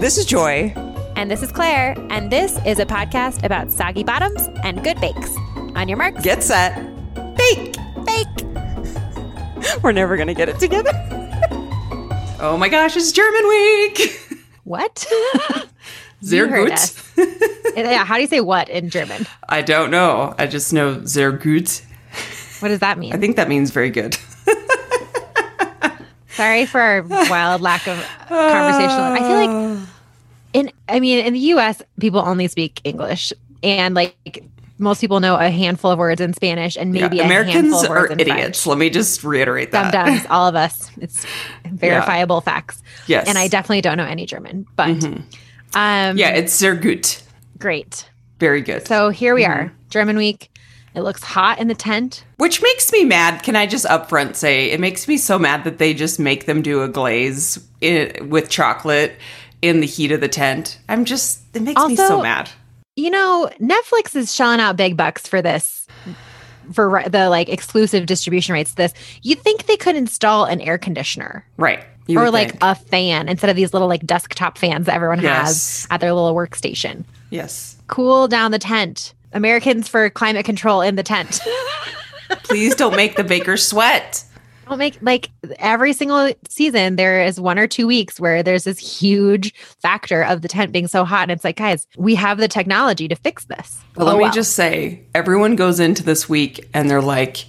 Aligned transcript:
This 0.00 0.16
is 0.16 0.24
Joy. 0.24 0.72
And 1.14 1.30
this 1.30 1.42
is 1.42 1.52
Claire, 1.52 1.94
and 2.08 2.32
this 2.32 2.58
is 2.64 2.78
a 2.78 2.86
podcast 2.86 3.44
about 3.44 3.70
soggy 3.70 4.02
bottoms 4.02 4.48
and 4.64 4.82
good 4.82 4.98
bakes. 4.98 5.36
On 5.74 5.90
your 5.90 5.98
marks, 5.98 6.22
Get 6.22 6.42
set. 6.42 6.74
Bake. 7.36 7.76
bake. 8.06 8.26
We're 9.82 9.92
never 9.92 10.16
going 10.16 10.28
to 10.28 10.32
get 10.32 10.48
it 10.48 10.58
together. 10.58 10.90
oh 12.40 12.56
my 12.58 12.70
gosh, 12.70 12.96
it's 12.96 13.12
German 13.12 13.46
week. 13.46 14.18
What? 14.64 15.06
Sehr 16.22 16.46
gut. 16.46 16.94
yeah, 17.76 18.04
how 18.04 18.14
do 18.14 18.22
you 18.22 18.28
say 18.28 18.40
what 18.40 18.68
in 18.70 18.88
German? 18.88 19.26
I 19.48 19.60
don't 19.60 19.90
know. 19.90 20.34
I 20.38 20.46
just 20.46 20.72
know 20.72 21.04
sehr 21.04 21.32
gut. 21.32 21.84
What 22.60 22.68
does 22.68 22.78
that 22.78 22.96
mean? 22.96 23.12
I 23.12 23.18
think 23.18 23.36
that 23.36 23.48
means 23.48 23.70
very 23.70 23.90
good. 23.90 24.16
Sorry 26.40 26.64
for 26.64 26.80
our 26.80 27.02
wild 27.02 27.60
lack 27.60 27.86
of 27.86 27.98
conversation. 28.28 28.98
I 28.98 29.18
feel 29.18 29.36
like 29.36 29.50
ah. 29.50 29.89
In 30.52 30.70
I 30.88 31.00
mean 31.00 31.24
in 31.24 31.32
the 31.32 31.38
US 31.54 31.82
people 32.00 32.20
only 32.20 32.48
speak 32.48 32.80
English 32.84 33.32
and 33.62 33.94
like 33.94 34.44
most 34.78 35.00
people 35.02 35.20
know 35.20 35.36
a 35.36 35.50
handful 35.50 35.90
of 35.90 35.98
words 35.98 36.20
in 36.22 36.32
Spanish 36.32 36.76
and 36.76 36.92
maybe 36.92 37.18
Yeah, 37.18 37.24
a 37.24 37.26
Americans 37.26 37.54
handful 37.54 37.84
of 37.84 37.90
are 37.90 37.94
words 38.00 38.12
in 38.12 38.20
idiots. 38.20 38.66
Let 38.66 38.78
me 38.78 38.88
just 38.88 39.22
reiterate 39.22 39.72
that. 39.72 39.92
Dum-dums, 39.92 40.26
all 40.30 40.48
of 40.48 40.54
us. 40.56 40.90
It's 41.00 41.26
verifiable 41.66 42.40
facts. 42.40 42.82
Yes. 43.06 43.28
And 43.28 43.36
I 43.36 43.48
definitely 43.48 43.82
don't 43.82 43.98
know 43.98 44.06
any 44.06 44.24
German, 44.26 44.66
but 44.76 44.88
um 45.74 46.16
Yeah, 46.18 46.30
it's 46.30 46.52
sehr 46.52 46.74
gut. 46.74 47.22
great. 47.58 48.08
Very 48.38 48.62
good. 48.62 48.86
So 48.86 49.10
here 49.10 49.34
we 49.34 49.44
Mm-hmm. 49.44 49.52
are, 49.52 49.72
German 49.90 50.16
week. 50.16 50.50
It 50.94 51.02
looks 51.02 51.22
hot 51.22 51.60
in 51.60 51.68
the 51.68 51.74
tent. 51.74 52.24
Which 52.38 52.62
makes 52.62 52.90
me 52.90 53.04
mad. 53.04 53.42
Can 53.44 53.54
I 53.54 53.66
just 53.66 53.84
upfront 53.84 54.34
say 54.34 54.70
it 54.70 54.80
makes 54.80 55.06
me 55.06 55.18
so 55.18 55.38
mad 55.38 55.62
that 55.64 55.78
they 55.78 55.94
just 55.94 56.18
make 56.18 56.46
them 56.46 56.62
do 56.62 56.82
a 56.82 56.88
glaze 56.88 57.64
in, 57.80 58.28
with 58.30 58.48
chocolate 58.48 59.16
in 59.62 59.80
the 59.80 59.86
heat 59.86 60.12
of 60.12 60.20
the 60.20 60.28
tent. 60.28 60.78
I'm 60.88 61.04
just 61.04 61.40
it 61.54 61.62
makes 61.62 61.84
me 61.86 61.96
so 61.96 62.22
mad. 62.22 62.50
You 62.96 63.10
know, 63.10 63.50
Netflix 63.60 64.14
is 64.16 64.34
shelling 64.34 64.60
out 64.60 64.76
big 64.76 64.96
bucks 64.96 65.26
for 65.26 65.40
this, 65.40 65.86
for 66.72 67.02
the 67.08 67.28
like 67.30 67.48
exclusive 67.48 68.06
distribution 68.06 68.52
rights. 68.52 68.74
This 68.74 68.92
you'd 69.22 69.40
think 69.40 69.66
they 69.66 69.76
could 69.76 69.96
install 69.96 70.44
an 70.44 70.60
air 70.60 70.78
conditioner 70.78 71.46
Right. 71.56 71.84
Or 72.08 72.30
like 72.30 72.50
think. 72.50 72.62
a 72.62 72.74
fan 72.74 73.28
instead 73.28 73.50
of 73.50 73.56
these 73.56 73.72
little 73.72 73.86
like 73.88 74.04
desktop 74.04 74.58
fans 74.58 74.86
that 74.86 74.94
everyone 74.96 75.20
Yes. 75.20 75.82
has 75.82 75.86
at 75.90 76.00
their 76.00 76.12
little 76.12 76.34
workstation. 76.34 77.04
yes. 77.30 77.76
Cool 77.86 78.26
down 78.28 78.50
the 78.50 78.58
tent. 78.58 79.14
Americans 79.32 79.86
for 79.88 80.10
climate 80.10 80.44
control 80.44 80.80
in 80.80 80.96
the 80.96 81.02
tent. 81.04 81.40
Please 82.44 82.74
don't 82.74 82.96
make 82.96 83.16
the 83.16 83.24
bakers 83.24 83.66
sweat. 83.66 84.24
Don't 84.70 84.78
make 84.78 84.98
like 85.02 85.30
every 85.58 85.92
single 85.92 86.32
season 86.48 86.94
there 86.96 87.22
is 87.24 87.40
one 87.40 87.58
or 87.58 87.66
two 87.66 87.88
weeks 87.88 88.20
where 88.20 88.40
there's 88.42 88.62
this 88.64 88.78
huge 88.78 89.52
factor 89.82 90.22
of 90.22 90.42
the 90.42 90.48
tent 90.48 90.70
being 90.70 90.86
so 90.86 91.04
hot 91.04 91.22
and 91.24 91.32
it's 91.32 91.42
like 91.42 91.56
guys 91.56 91.88
we 91.96 92.14
have 92.14 92.38
the 92.38 92.46
technology 92.46 93.08
to 93.08 93.16
fix 93.16 93.44
this 93.46 93.80
But 93.94 94.04
let 94.06 94.14
Oh, 94.14 94.18
me 94.18 94.22
well. 94.24 94.32
just 94.32 94.54
say, 94.54 95.02
everyone 95.12 95.56
goes 95.56 95.80
into 95.80 96.04
this 96.04 96.28
week 96.28 96.68
and 96.72 96.88
they're 96.88 97.02
like, 97.02 97.46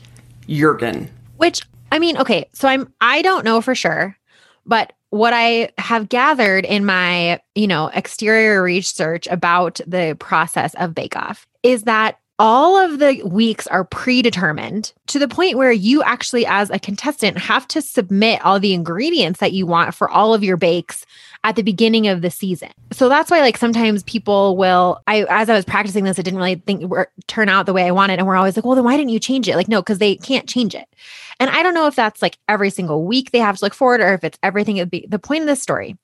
Jurgen. 0.49 1.09
which 1.37 1.61
i 1.91 1.99
mean 1.99 2.17
okay 2.17 2.49
so 2.53 2.67
i'm 2.67 2.91
i 3.01 3.21
don't 3.21 3.45
know 3.45 3.61
for 3.61 3.75
sure 3.75 4.17
but 4.65 4.91
what 5.11 5.31
i 5.33 5.69
have 5.77 6.09
gathered 6.09 6.65
in 6.65 6.85
my 6.85 7.39
you 7.53 7.67
know 7.67 7.87
exterior 7.93 8.63
research 8.63 9.27
about 9.27 9.79
the 9.85 10.15
process 10.19 10.73
of 10.75 10.95
bake 10.95 11.15
off 11.15 11.45
is 11.61 11.83
that 11.83 12.17
all 12.41 12.75
of 12.75 12.97
the 12.97 13.21
weeks 13.23 13.67
are 13.67 13.83
predetermined 13.83 14.93
to 15.05 15.19
the 15.19 15.27
point 15.27 15.59
where 15.59 15.71
you 15.71 16.01
actually 16.01 16.43
as 16.47 16.71
a 16.71 16.79
contestant 16.79 17.37
have 17.37 17.67
to 17.67 17.83
submit 17.83 18.43
all 18.43 18.59
the 18.59 18.73
ingredients 18.73 19.39
that 19.39 19.51
you 19.51 19.67
want 19.67 19.93
for 19.93 20.09
all 20.09 20.33
of 20.33 20.43
your 20.43 20.57
bakes 20.57 21.05
at 21.43 21.55
the 21.55 21.61
beginning 21.61 22.07
of 22.07 22.23
the 22.23 22.31
season. 22.31 22.71
So 22.93 23.09
that's 23.09 23.29
why 23.29 23.41
like 23.41 23.57
sometimes 23.57 24.01
people 24.03 24.57
will 24.57 25.03
I 25.05 25.23
as 25.29 25.51
I 25.51 25.53
was 25.53 25.65
practicing 25.65 26.03
this 26.03 26.17
it 26.17 26.23
didn't 26.23 26.39
really 26.39 26.55
think 26.55 26.91
turn 27.27 27.47
out 27.47 27.67
the 27.67 27.73
way 27.73 27.85
I 27.85 27.91
wanted 27.91 28.17
and 28.17 28.27
we're 28.27 28.35
always 28.35 28.55
like, 28.55 28.65
"Well, 28.65 28.73
then 28.73 28.85
why 28.85 28.97
didn't 28.97 29.11
you 29.11 29.19
change 29.19 29.47
it?" 29.47 29.55
Like, 29.55 29.67
no, 29.67 29.83
cuz 29.83 29.99
they 29.99 30.15
can't 30.15 30.49
change 30.49 30.73
it. 30.73 30.87
And 31.39 31.51
I 31.51 31.61
don't 31.61 31.75
know 31.75 31.85
if 31.85 31.95
that's 31.95 32.23
like 32.23 32.39
every 32.49 32.71
single 32.71 33.05
week 33.05 33.29
they 33.29 33.39
have 33.39 33.57
to 33.57 33.65
look 33.65 33.75
forward 33.75 34.01
or 34.01 34.15
if 34.15 34.23
it's 34.23 34.39
everything 34.41 34.77
it'd 34.77 34.89
be 34.89 35.05
the 35.07 35.19
point 35.19 35.41
of 35.41 35.47
this 35.47 35.61
story 35.61 35.95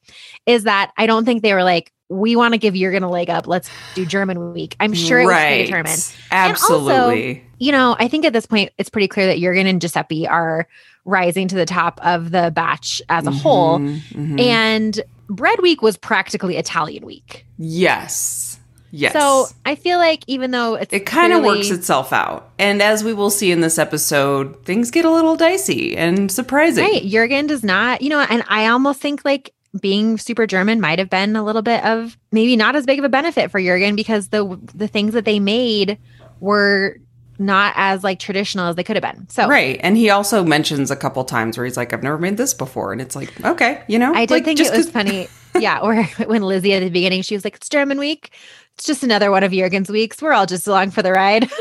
is 0.46 0.66
that 0.66 0.92
I 0.98 1.08
don't 1.08 1.26
think 1.26 1.42
they 1.42 1.56
were 1.56 1.64
like, 1.64 1.92
"We 2.10 2.36
want 2.36 2.54
to 2.54 2.58
give 2.58 2.74
Jurgen 2.74 3.04
a 3.04 3.10
leg 3.10 3.30
up. 3.30 3.48
Let's 3.48 3.70
do 3.96 4.06
German 4.06 4.54
week." 4.54 4.76
I'm 4.80 4.94
sure 4.94 5.20
it 5.20 5.26
was 5.26 5.34
predetermined. 5.36 6.14
And 6.32 6.52
also, 6.54 6.74
Absolutely. 6.90 7.46
you 7.60 7.72
know, 7.72 7.96
I 8.00 8.08
think 8.08 8.26
at 8.26 8.34
this 8.34 8.46
point 8.46 8.72
it's 8.78 8.90
pretty 8.90 9.08
clear 9.08 9.28
that 9.28 9.40
Jurgen 9.40 9.68
and 9.68 9.82
Giuseppe 9.82 10.28
are 10.28 10.68
rising 11.06 11.48
to 11.48 11.56
the 11.56 11.66
top 11.66 12.00
of 12.04 12.32
the 12.32 12.52
batch 12.54 13.02
as 13.10 13.26
a 13.28 13.32
whole. 13.32 13.80
Mhm, 13.80 14.02
mhm. 14.14 14.42
And 14.42 15.02
bread 15.30 15.60
week 15.62 15.82
was 15.82 15.96
practically 15.98 16.58
Italian 16.58 17.06
week. 17.06 17.46
yes. 17.58 18.60
Yes. 18.90 19.12
So 19.12 19.48
I 19.66 19.76
feel 19.76 19.98
like 20.00 20.24
even 20.28 20.52
though 20.52 20.76
it's 20.76 20.94
it 20.94 21.06
kind 21.06 21.34
of 21.34 21.42
clearly- 21.42 21.58
works 21.60 21.72
itself 21.72 22.14
out. 22.14 22.52
And 22.58 22.82
as 22.82 23.04
we 23.04 23.14
will 23.14 23.30
see 23.30 23.52
in 23.52 23.60
this 23.60 23.78
episode, 23.78 24.64
things 24.64 24.92
get 24.92 25.04
a 25.04 25.12
little 25.12 25.36
dicey 25.36 25.96
and 25.98 26.32
surprising. 26.32 26.86
right, 26.86 27.04
Jurgen 27.06 27.48
does 27.48 27.66
not, 27.66 28.02
you 28.02 28.08
know, 28.10 28.22
and 28.22 28.46
I 28.48 28.68
almost 28.68 29.02
think 29.02 29.26
like 29.26 29.52
being 29.78 30.18
super 30.18 30.48
German 30.48 30.82
might 30.82 31.00
have 31.00 31.10
been 31.10 31.36
a 31.36 31.44
little 31.44 31.62
bit 31.62 31.84
of 31.86 32.18
maybe 32.32 32.56
not 32.56 32.76
as 32.76 32.86
big 32.86 33.00
of 33.00 33.06
a 33.06 33.10
benefit 33.10 33.52
for 33.52 33.62
Jurgen 33.62 33.96
because 33.96 34.30
the 34.30 34.60
the 34.74 34.88
things 34.88 35.14
that 35.14 35.26
they 35.26 35.40
made 35.40 35.98
were 36.40 36.98
not 37.40 37.74
as 37.76 38.04
like 38.04 38.20
traditional 38.20 38.68
as 38.68 38.76
they 38.76 38.84
could 38.84 38.96
have 38.96 39.04
been. 39.04 39.30
So 39.30 39.48
Right. 39.48 39.80
And 39.84 39.96
he 39.96 40.10
also 40.10 40.44
mentions 40.44 40.90
a 40.90 40.96
couple 40.96 41.24
times 41.24 41.58
where 41.58 41.66
he's 41.66 41.78
like, 41.78 41.94
I've 41.94 42.02
never 42.02 42.18
made 42.18 42.38
this 42.38 42.54
before. 42.54 42.92
And 42.92 43.00
it's 43.00 43.16
like, 43.16 43.40
okay, 43.46 43.84
you 43.88 44.00
know? 44.00 44.12
I 44.14 44.26
did 44.26 44.32
like, 44.34 44.46
think 44.46 44.58
just 44.58 44.74
it 44.74 44.78
was 44.78 44.90
funny. 44.90 45.28
Yeah, 45.60 45.80
or 45.80 46.04
when 46.28 46.44
Lizzie 46.44 46.74
at 46.74 46.82
the 46.82 46.90
beginning, 46.90 47.24
she 47.24 47.34
was 47.34 47.44
like, 47.44 47.56
"It's 47.56 47.70
German 47.70 47.98
week. 47.98 48.32
It's 48.76 48.86
just 48.86 49.02
another 49.04 49.32
one 49.32 49.44
of 49.44 49.52
Jurgen's 49.52 49.90
weeks. 49.90 50.22
We're 50.22 50.34
all 50.34 50.46
just 50.46 50.68
along 50.68 50.92
for 50.92 51.02
the 51.02 51.12
ride." 51.12 51.50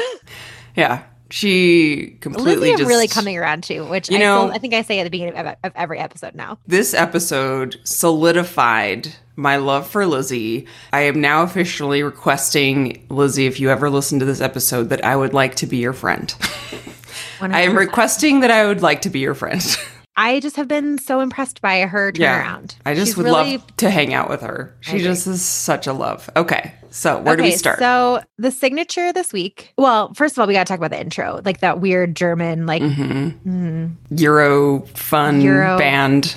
Yeah. 0.77 1.05
She 1.31 2.17
completely 2.21 2.71
I'm 2.71 2.79
just 2.79 2.89
really 2.89 3.09
coming 3.09 3.37
around 3.37 3.65
to, 3.65 3.81
which 3.83 4.09
You 4.11 4.17
I, 4.17 4.21
know- 4.21 4.45
still, 4.47 4.55
I 4.55 4.59
think 4.59 4.75
I 4.75 4.83
say 4.83 5.01
at 5.01 5.05
the 5.05 5.11
beginning 5.11 5.37
of, 5.37 5.57
of 5.65 5.73
every 5.75 5.99
episode 5.99 6.35
now. 6.35 6.59
This 6.67 6.95
episode 6.95 7.77
solidified 7.85 9.09
my 9.35 9.57
love 9.57 9.87
for 9.89 10.07
Lizzie. 10.07 10.67
I 10.93 11.01
am 11.03 11.21
now 11.21 11.43
officially 11.43 12.03
requesting, 12.03 13.05
Lizzie, 13.11 13.47
if 13.47 13.61
you 13.61 13.71
ever 13.71 13.91
listen 13.91 14.19
to 14.21 14.25
this 14.25 14.41
episode, 14.41 14.85
that 14.91 15.05
I 15.05 15.17
would 15.17 15.35
like 15.35 15.57
to 15.57 15.67
be 15.67 15.77
your 15.79 15.93
friend. 15.93 16.35
I 17.41 17.63
am 17.63 17.77
requesting 17.77 18.41
that 18.41 18.51
I 18.51 18.67
would 18.67 18.81
like 18.81 19.03
to 19.03 19.11
be 19.11 19.19
your 19.21 19.35
friend. 19.35 19.63
I 20.19 20.41
just 20.41 20.57
have 20.57 20.69
been 20.69 20.97
so 20.97 21.21
impressed 21.21 21.61
by 21.61 21.81
her 21.83 22.11
turnaround. 22.11 22.77
I 22.87 22.95
just 22.95 23.09
She's 23.09 23.17
would 23.19 23.27
really- 23.27 23.59
love 23.59 23.77
to 23.79 23.91
hang 23.91 24.15
out 24.15 24.31
with 24.31 24.41
her. 24.41 24.75
She 24.81 24.99
just 25.01 25.27
is 25.27 25.43
such 25.43 25.87
a 25.87 25.93
love. 25.93 26.31
Okay. 26.35 26.73
So 26.97 27.19
where 27.19 27.37
do 27.37 27.43
we 27.43 27.53
start? 27.53 27.79
So 27.79 28.23
the 28.39 28.51
signature 28.51 29.13
this 29.13 29.31
week. 29.31 29.75
Well, 29.77 30.15
first 30.15 30.35
of 30.35 30.39
all, 30.41 30.47
we 30.47 30.55
got 30.55 30.67
to 30.67 30.71
talk 30.73 30.79
about 30.79 30.93
the 30.93 30.99
intro, 31.01 31.43
like 31.45 31.61
that 31.61 31.79
weird 31.79 32.17
German, 32.17 32.65
like 32.65 32.81
Mm-hmm. 32.83 33.89
Euro 34.17 34.81
fun 34.95 35.41
Euro. 35.43 35.77
band. 35.79 36.37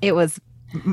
it 0.00 0.12
was. 0.12 0.40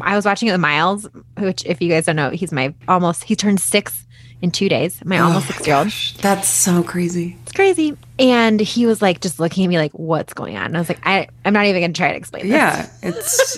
I 0.01 0.15
was 0.15 0.25
watching 0.25 0.47
it 0.47 0.51
with 0.53 0.61
Miles, 0.61 1.07
which, 1.37 1.63
if 1.65 1.79
you 1.81 1.89
guys 1.89 2.05
don't 2.05 2.15
know, 2.15 2.31
he's 2.31 2.51
my 2.51 2.73
almost. 2.87 3.23
He 3.23 3.35
turned 3.35 3.59
six 3.59 4.05
in 4.41 4.49
two 4.49 4.67
days. 4.67 5.03
My 5.05 5.19
almost 5.19 5.45
six 5.47 5.67
year 5.67 5.75
old. 5.75 5.87
That's 6.21 6.47
so 6.47 6.81
crazy. 6.83 7.37
It's 7.43 7.51
crazy. 7.51 7.95
And 8.17 8.59
he 8.59 8.85
was 8.87 8.99
like 9.01 9.19
just 9.21 9.39
looking 9.39 9.63
at 9.63 9.67
me 9.67 9.77
like, 9.77 9.91
what's 9.91 10.33
going 10.33 10.57
on? 10.57 10.65
And 10.65 10.75
I 10.77 10.79
was 10.79 10.89
like, 10.89 11.05
I, 11.05 11.27
I'm 11.45 11.53
not 11.53 11.65
even 11.65 11.81
gonna 11.81 11.93
try 11.93 12.11
to 12.11 12.17
explain 12.17 12.43
this. 12.43 12.51
Yeah, 12.51 12.89
it's 13.03 13.57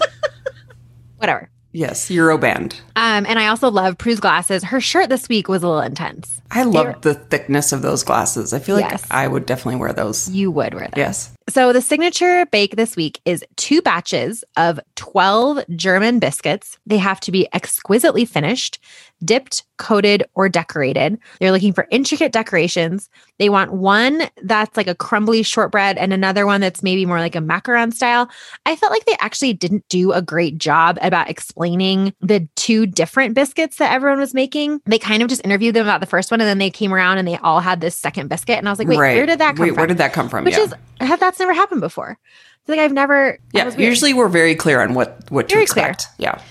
Whatever. 1.18 1.50
Yes, 1.76 2.10
Euro 2.10 2.38
band. 2.38 2.80
Um, 2.96 3.26
and 3.28 3.38
I 3.38 3.48
also 3.48 3.70
love 3.70 3.98
Prue's 3.98 4.20
glasses. 4.20 4.64
Her 4.64 4.80
shirt 4.82 5.10
this 5.10 5.28
week 5.30 5.48
was 5.48 5.62
a 5.62 5.68
little 5.68 5.82
intense. 5.82 6.42
I 6.52 6.64
love 6.64 7.02
the 7.02 7.14
thickness 7.16 7.72
of 7.74 7.82
those 7.82 8.04
glasses. 8.04 8.54
I 8.54 8.60
feel 8.60 8.76
like 8.76 8.90
Yes. 8.92 9.06
I 9.12 9.28
would 9.28 9.46
definitely 9.46 9.80
wear 9.80 9.94
those. 9.94 10.30
You 10.30 10.52
would 10.52 10.74
wear 10.74 10.84
them. 10.86 10.94
Yes. 10.96 11.32
So 11.50 11.74
the 11.74 11.82
signature 11.82 12.46
bake 12.48 12.76
this 12.76 12.96
week 12.96 13.20
is 13.26 13.44
two 13.56 13.82
batches 13.82 14.44
of 14.58 14.80
12 14.96 15.66
German 15.76 16.20
biscuits. 16.20 16.78
They 16.86 16.98
have 16.98 17.20
to 17.22 17.32
be 17.32 17.48
exquisitely 17.54 18.26
finished, 18.26 18.80
dipped, 19.24 19.64
coated, 19.78 20.24
or 20.36 20.50
decorated. 20.50 21.18
They're 21.40 21.52
looking 21.52 21.74
for 21.74 21.88
intricate 21.92 22.32
decorations. 22.32 23.10
They 23.40 23.50
want 23.50 23.74
one 23.74 24.24
that's 24.44 24.76
like 24.78 24.88
a 24.88 24.96
crumbly 24.96 25.44
shortbread 25.44 25.98
and 25.98 26.14
another 26.14 26.46
one 26.46 26.62
that's 26.62 26.84
maybe 26.84 27.06
more 27.06 27.20
like 27.20 27.36
a 27.36 27.40
macaron 27.40 27.94
style. 27.94 28.30
I 28.66 28.76
felt 28.76 28.92
like 28.92 29.06
they 29.06 29.18
actually 29.20 29.54
didn't 29.54 29.88
do 29.90 30.12
a 30.12 30.22
great 30.22 30.58
job 30.58 30.98
about 31.02 31.30
explaining 31.30 32.14
the 32.22 32.48
two 32.56 32.86
different 32.86 33.36
biscuits 33.36 33.78
that 33.78 33.92
everyone 33.92 34.20
was 34.20 34.34
making. 34.34 34.82
They 34.86 35.00
kind 35.00 35.22
of 35.24 35.30
just 35.30 35.44
interviewed 35.44 35.76
them 35.76 35.86
about 35.86 36.02
the 36.02 36.08
first 36.08 36.32
one 36.32 36.42
and 36.42 36.48
then 36.48 36.58
they 36.58 36.70
came 36.70 36.94
around 36.94 37.18
and 37.18 37.28
they 37.28 37.38
all 37.38 37.60
had 37.60 37.82
this 37.82 37.96
second 37.96 38.28
biscuit. 38.28 38.58
And 38.58 38.68
I 38.68 38.72
was 38.72 38.80
like, 38.80 38.88
wait, 38.88 38.98
right. 38.98 39.16
where 39.16 39.26
did 39.26 39.40
that 39.40 39.56
come 39.56 39.64
Wait, 39.64 39.70
from? 39.70 39.78
where 39.78 39.88
did 39.88 39.98
that 39.98 40.14
come 40.14 40.30
from? 40.30 40.46
Which 40.46 40.56
yeah. 40.58 40.64
is 40.64 40.74
that's 41.00 41.40
never 41.40 41.54
happened 41.54 41.82
before. 41.82 42.18
It's 42.62 42.70
like 42.70 42.80
I've 42.80 42.94
never. 42.94 43.38
yeah. 43.54 43.76
Usually 43.78 44.14
we're 44.14 44.28
very 44.28 44.56
clear 44.56 44.82
on 44.82 44.94
what 44.96 45.30
what 45.30 45.48
to 45.50 45.56
Very 45.56 45.68
clear. 45.68 45.88
expect. 45.90 46.08
Yeah. 46.18 46.42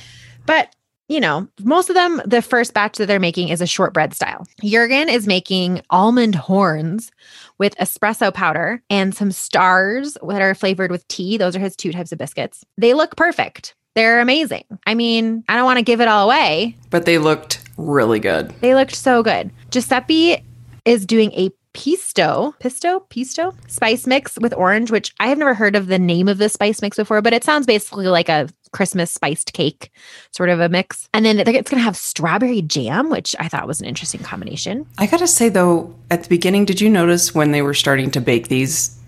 but 0.47 0.75
you 1.09 1.21
know, 1.21 1.47
most 1.63 1.91
of 1.91 1.95
them, 1.95 2.23
the 2.25 2.43
first 2.43 2.73
batch 2.73 2.97
that 2.99 3.07
they're 3.07 3.21
making 3.21 3.49
is 3.49 3.61
a 3.61 3.67
shortbread 3.67 4.15
style. 4.15 4.47
Jurgen 4.63 5.09
is 5.09 5.27
making 5.27 5.83
almond 5.91 6.35
horns 6.35 7.11
with 7.59 7.77
espresso 7.77 8.33
powder 8.33 8.83
and 8.89 9.15
some 9.15 9.31
stars 9.31 10.17
that 10.27 10.43
are 10.43 10.55
flavored 10.55 10.91
with 10.91 11.07
tea. 11.09 11.37
Those 11.37 11.57
are 11.57 11.61
his 11.61 11.77
two 11.77 11.93
types 11.93 12.13
of 12.13 12.19
biscuits. 12.19 12.65
They 12.79 12.95
look 12.95 13.17
perfect. 13.17 13.75
They're 13.95 14.21
amazing. 14.21 14.65
I 14.87 14.95
mean, 14.95 15.45
I 15.49 15.57
don't 15.57 15.67
want 15.67 15.79
to 15.79 15.85
give 15.85 16.01
it 16.01 16.09
all 16.09 16.29
away. 16.29 16.77
But 16.91 17.05
they 17.05 17.19
looked 17.19 17.61
really 17.77 18.19
good. 18.19 18.51
They 18.61 18.75
looked 18.75 18.95
so 18.95 19.23
good. 19.23 19.51
Giuseppe 19.71 20.43
is 20.85 21.07
doing 21.07 21.33
a 21.33 21.51
pisto, 21.75 22.55
pisto, 22.61 23.07
pisto 23.09 23.55
spice 23.69 24.07
mix 24.07 24.39
with 24.41 24.55
orange, 24.55 24.91
which 24.91 25.13
I 25.21 25.27
have 25.29 25.39
never 25.39 25.55
heard 25.55 25.77
of 25.77 25.89
the 25.89 25.99
name 25.99 26.29
of 26.29 26.39
this 26.39 26.55
spice 26.55 26.81
mix 26.81 26.97
before, 26.97 27.21
but 27.21 27.33
it 27.33 27.45
sounds 27.45 27.67
basically 27.67 28.07
like 28.07 28.29
a 28.29 28.49
Christmas 28.75 29.11
spiced 29.11 29.53
cake 29.55 29.91
sort 30.33 30.51
of 30.51 30.61
a 30.61 30.69
mix. 30.69 31.09
And 31.15 31.25
then 31.25 31.39
it's 31.39 31.49
going 31.49 31.63
to 31.63 31.79
have 31.79 31.97
strawberry 31.97 32.61
jam, 32.61 33.09
which 33.09 33.35
I 33.39 33.49
thought 33.49 33.67
was 33.67 33.81
an 33.81 33.87
interesting 33.87 34.21
combination. 34.21 34.85
I 34.99 35.07
gotta 35.07 35.29
say 35.29 35.49
though, 35.49 35.95
at 36.11 36.25
the 36.25 36.29
beginning, 36.29 36.65
did 36.67 36.81
you 36.81 36.91
notice 36.91 37.35
when 37.35 37.53
they 37.53 37.63
were 37.63 37.73
starting 37.75 38.11
to 38.11 38.21
bake 38.21 38.49
these? 38.49 38.99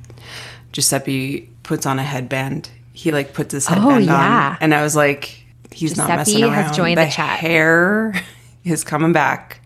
Giuseppe 0.72 1.50
puts 1.62 1.84
on 1.86 1.98
a 1.98 2.02
headband. 2.02 2.70
He 2.92 3.10
like 3.12 3.34
puts 3.34 3.52
his 3.52 3.66
oh, 3.68 3.74
headband 3.74 4.04
Oh, 4.04 4.12
yeah. 4.12 4.50
on, 4.52 4.58
and 4.60 4.74
I 4.74 4.82
was 4.82 4.94
like, 4.96 5.44
he's 5.72 5.96
not 5.96 6.06
Giuseppe 6.08 6.16
messing 6.16 6.44
around. 6.44 6.52
has 6.54 6.76
joined 6.76 6.98
the 6.98 7.06
chat. 7.08 7.38
Hair 7.40 8.14
is 8.64 8.84
coming 8.84 9.12
back. 9.12 9.60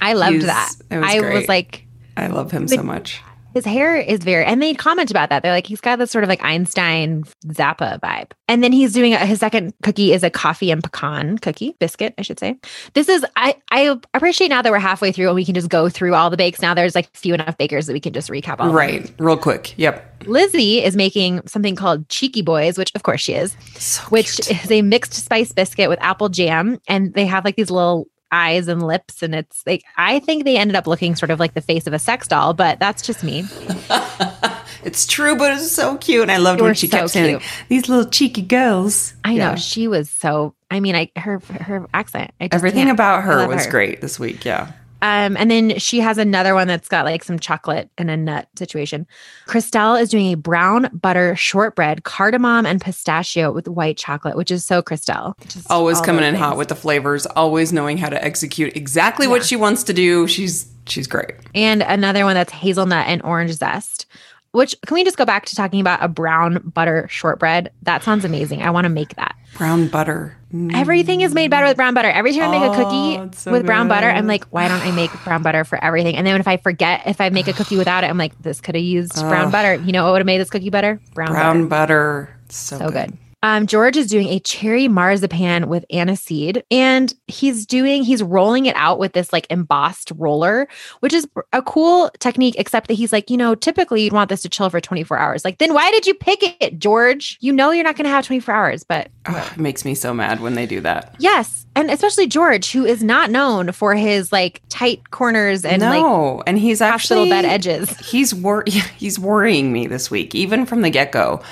I 0.00 0.12
loved 0.12 0.42
He's- 0.42 0.46
that. 0.46 0.72
it 0.90 0.98
was 0.98 1.08
I 1.10 1.18
great. 1.20 1.34
was 1.34 1.48
like, 1.48 1.84
I 2.16 2.26
love 2.26 2.50
him 2.50 2.68
so 2.68 2.82
much. 2.82 3.22
His 3.56 3.64
hair 3.64 3.96
is 3.96 4.20
very, 4.20 4.44
and 4.44 4.60
they 4.62 4.74
comment 4.74 5.10
about 5.10 5.30
that. 5.30 5.42
They're 5.42 5.50
like, 5.50 5.66
he's 5.66 5.80
got 5.80 5.98
this 5.98 6.10
sort 6.10 6.24
of 6.24 6.28
like 6.28 6.44
Einstein 6.44 7.24
Zappa 7.46 7.98
vibe. 8.00 8.32
And 8.48 8.62
then 8.62 8.70
he's 8.70 8.92
doing 8.92 9.14
a, 9.14 9.24
his 9.24 9.40
second 9.40 9.72
cookie 9.82 10.12
is 10.12 10.22
a 10.22 10.28
coffee 10.28 10.70
and 10.70 10.84
pecan 10.84 11.38
cookie 11.38 11.74
biscuit, 11.80 12.12
I 12.18 12.22
should 12.22 12.38
say. 12.38 12.58
This 12.92 13.08
is, 13.08 13.24
I, 13.34 13.56
I 13.70 13.98
appreciate 14.12 14.48
now 14.48 14.60
that 14.60 14.70
we're 14.70 14.78
halfway 14.78 15.10
through 15.10 15.28
and 15.28 15.34
we 15.34 15.44
can 15.44 15.54
just 15.54 15.70
go 15.70 15.88
through 15.88 16.14
all 16.14 16.28
the 16.28 16.36
bakes. 16.36 16.60
Now 16.60 16.74
there's 16.74 16.94
like 16.94 17.08
few 17.16 17.32
enough 17.32 17.56
bakers 17.56 17.86
that 17.86 17.94
we 17.94 18.00
can 18.00 18.12
just 18.12 18.28
recap 18.28 18.56
all. 18.60 18.74
Right, 18.74 19.10
real 19.18 19.38
quick. 19.38 19.72
Yep. 19.78 20.26
Lizzie 20.26 20.84
is 20.84 20.94
making 20.94 21.40
something 21.46 21.76
called 21.76 22.06
Cheeky 22.10 22.42
Boys, 22.42 22.76
which 22.76 22.92
of 22.94 23.04
course 23.04 23.22
she 23.22 23.32
is, 23.32 23.56
So 23.76 24.02
which 24.10 24.36
cute. 24.36 24.64
is 24.64 24.70
a 24.70 24.82
mixed 24.82 25.14
spice 25.14 25.52
biscuit 25.52 25.88
with 25.88 25.98
apple 26.02 26.28
jam. 26.28 26.78
And 26.88 27.14
they 27.14 27.24
have 27.24 27.42
like 27.46 27.56
these 27.56 27.70
little 27.70 28.06
eyes 28.32 28.68
and 28.68 28.82
lips. 28.86 29.22
And 29.22 29.34
it's 29.34 29.62
like, 29.66 29.84
I 29.96 30.18
think 30.20 30.44
they 30.44 30.56
ended 30.56 30.76
up 30.76 30.86
looking 30.86 31.14
sort 31.16 31.30
of 31.30 31.38
like 31.40 31.54
the 31.54 31.60
face 31.60 31.86
of 31.86 31.92
a 31.92 31.98
sex 31.98 32.26
doll, 32.28 32.54
but 32.54 32.78
that's 32.78 33.02
just 33.02 33.22
me. 33.24 33.44
It's 34.84 35.04
true, 35.04 35.36
but 35.36 35.52
it's 35.52 35.72
so 35.72 35.96
cute. 35.96 36.22
And 36.22 36.30
I 36.30 36.36
loved 36.36 36.60
They 36.60 36.64
when 36.64 36.74
she 36.74 36.86
so 36.86 36.98
kept 36.98 37.10
saying, 37.10 37.40
"These 37.68 37.88
little 37.88 38.08
cheeky 38.08 38.42
girls." 38.42 39.14
I 39.24 39.34
know 39.36 39.56
she 39.56 39.88
was 39.88 40.08
so. 40.08 40.54
I 40.70 40.78
mean, 40.78 40.94
I 40.94 41.10
her 41.16 41.40
her 41.60 41.86
accent. 41.92 42.30
I 42.40 42.44
just 42.46 42.54
Everything 42.54 42.84
can't. 42.86 42.94
about 42.96 43.24
her 43.24 43.48
was 43.48 43.64
her. 43.64 43.70
great 43.70 44.00
this 44.00 44.20
week. 44.20 44.44
Yeah. 44.44 44.70
Um, 45.02 45.36
and 45.36 45.50
then 45.50 45.78
she 45.78 46.00
has 46.00 46.18
another 46.18 46.54
one 46.54 46.68
that's 46.68 46.88
got 46.88 47.04
like 47.04 47.22
some 47.22 47.38
chocolate 47.38 47.90
and 47.98 48.10
a 48.10 48.16
nut 48.16 48.48
situation. 48.56 49.06
Crystelle 49.46 50.00
is 50.00 50.08
doing 50.08 50.32
a 50.32 50.36
brown 50.36 50.88
butter 50.92 51.36
shortbread, 51.36 52.04
cardamom 52.04 52.64
and 52.66 52.80
pistachio 52.80 53.52
with 53.52 53.68
white 53.68 53.96
chocolate, 53.98 54.36
which 54.36 54.50
is 54.50 54.64
so 54.64 54.82
Crystelle. 54.82 55.34
Just 55.48 55.70
Always 55.70 56.00
coming 56.00 56.22
those 56.22 56.30
in 56.30 56.34
hot 56.36 56.56
with 56.56 56.68
the 56.68 56.74
flavors, 56.74 57.26
always 57.26 57.72
knowing 57.72 57.98
how 57.98 58.08
to 58.08 58.22
execute 58.24 58.76
exactly 58.76 59.26
what 59.26 59.44
she 59.44 59.56
wants 59.56 59.82
to 59.84 59.92
do. 59.92 60.26
She's 60.26 60.66
she's 60.86 61.06
great. 61.06 61.34
and 61.54 61.82
another 61.82 62.24
one 62.24 62.34
that's 62.34 62.52
hazelnut 62.52 63.06
and 63.06 63.22
orange 63.22 63.52
zest. 63.52 64.06
Which 64.56 64.74
can 64.86 64.94
we 64.94 65.04
just 65.04 65.18
go 65.18 65.26
back 65.26 65.44
to 65.46 65.54
talking 65.54 65.80
about 65.80 66.02
a 66.02 66.08
brown 66.08 66.72
butter 66.74 67.06
shortbread? 67.10 67.70
That 67.82 68.02
sounds 68.02 68.24
amazing. 68.24 68.62
I 68.62 68.70
want 68.70 68.86
to 68.86 68.88
make 68.88 69.14
that. 69.16 69.36
Brown 69.58 69.88
butter. 69.88 70.34
Mm. 70.52 70.74
Everything 70.74 71.20
is 71.20 71.34
made 71.34 71.50
better 71.50 71.66
with 71.66 71.76
brown 71.76 71.92
butter. 71.92 72.08
Every 72.08 72.32
time 72.32 72.50
I 72.50 72.58
make 72.58 72.62
a 72.62 72.72
Oh, 72.72 72.84
cookie 72.84 73.36
so 73.36 73.52
with 73.52 73.66
brown 73.66 73.86
butter, 73.86 74.08
I'm 74.08 74.26
like, 74.26 74.44
why 74.46 74.66
don't 74.68 74.80
I 74.80 74.92
make 74.92 75.10
brown 75.24 75.42
butter 75.42 75.64
for 75.64 75.82
everything? 75.84 76.16
And 76.16 76.26
then 76.26 76.40
if 76.40 76.48
I 76.48 76.56
forget, 76.56 77.02
if 77.06 77.20
I 77.20 77.28
make 77.28 77.48
a 77.48 77.52
cookie 77.52 77.76
without 77.76 78.02
it, 78.02 78.06
I'm 78.08 78.16
like, 78.16 78.32
this 78.40 78.62
could 78.62 78.74
have 78.76 78.84
used 78.84 79.12
brown 79.14 79.46
Ugh. 79.46 79.52
butter. 79.52 79.74
You 79.74 79.92
know 79.92 80.04
what 80.04 80.12
would 80.12 80.20
have 80.20 80.26
made 80.26 80.38
this 80.40 80.48
cookie 80.48 80.70
better? 80.70 81.00
Brown, 81.12 81.32
Brown 81.32 81.68
butter. 81.68 82.28
butter. 82.30 82.40
So, 82.48 82.78
So 82.78 82.90
good. 82.90 83.10
good. 83.10 83.18
Um, 83.42 83.66
George 83.66 83.96
is 83.96 84.08
doing 84.08 84.28
a 84.28 84.40
cherry 84.40 84.88
marzipan 84.88 85.68
with 85.68 85.84
aniseed, 85.92 86.62
and 86.70 87.14
he's 87.26 87.66
doing 87.66 88.02
he's 88.02 88.22
rolling 88.22 88.66
it 88.66 88.74
out 88.76 88.98
with 88.98 89.12
this 89.12 89.32
like 89.32 89.46
embossed 89.50 90.10
roller, 90.16 90.66
which 91.00 91.12
is 91.12 91.28
a 91.52 91.62
cool 91.62 92.10
technique. 92.18 92.56
Except 92.58 92.88
that 92.88 92.94
he's 92.94 93.12
like, 93.12 93.30
you 93.30 93.36
know, 93.36 93.54
typically 93.54 94.02
you'd 94.02 94.12
want 94.12 94.30
this 94.30 94.42
to 94.42 94.48
chill 94.48 94.70
for 94.70 94.80
24 94.80 95.18
hours. 95.18 95.44
Like, 95.44 95.58
then 95.58 95.74
why 95.74 95.90
did 95.90 96.06
you 96.06 96.14
pick 96.14 96.42
it, 96.60 96.78
George? 96.78 97.36
You 97.40 97.52
know 97.52 97.70
you're 97.70 97.84
not 97.84 97.96
going 97.96 98.04
to 98.04 98.10
have 98.10 98.26
24 98.26 98.54
hours, 98.54 98.84
but 98.84 99.10
Ugh, 99.26 99.52
it 99.52 99.60
makes 99.60 99.84
me 99.84 99.94
so 99.94 100.14
mad 100.14 100.40
when 100.40 100.54
they 100.54 100.66
do 100.66 100.80
that. 100.80 101.14
Yes. 101.18 101.66
And 101.76 101.90
especially 101.90 102.26
George, 102.26 102.72
who 102.72 102.86
is 102.86 103.04
not 103.04 103.30
known 103.30 103.70
for 103.72 103.94
his 103.94 104.32
like 104.32 104.62
tight 104.70 105.10
corners 105.10 105.64
and 105.64 105.82
like 105.82 106.00
no, 106.00 106.42
and 106.46 106.58
he's 106.58 106.80
actually 106.80 107.28
bed 107.28 107.44
edges. 107.44 107.96
He's 107.98 108.34
wor- 108.34 108.64
he's 108.96 109.18
worrying 109.18 109.72
me 109.72 109.86
this 109.86 110.10
week, 110.10 110.34
even 110.34 110.64
from 110.64 110.80
the 110.80 110.90
get 110.90 111.12
go. 111.12 111.42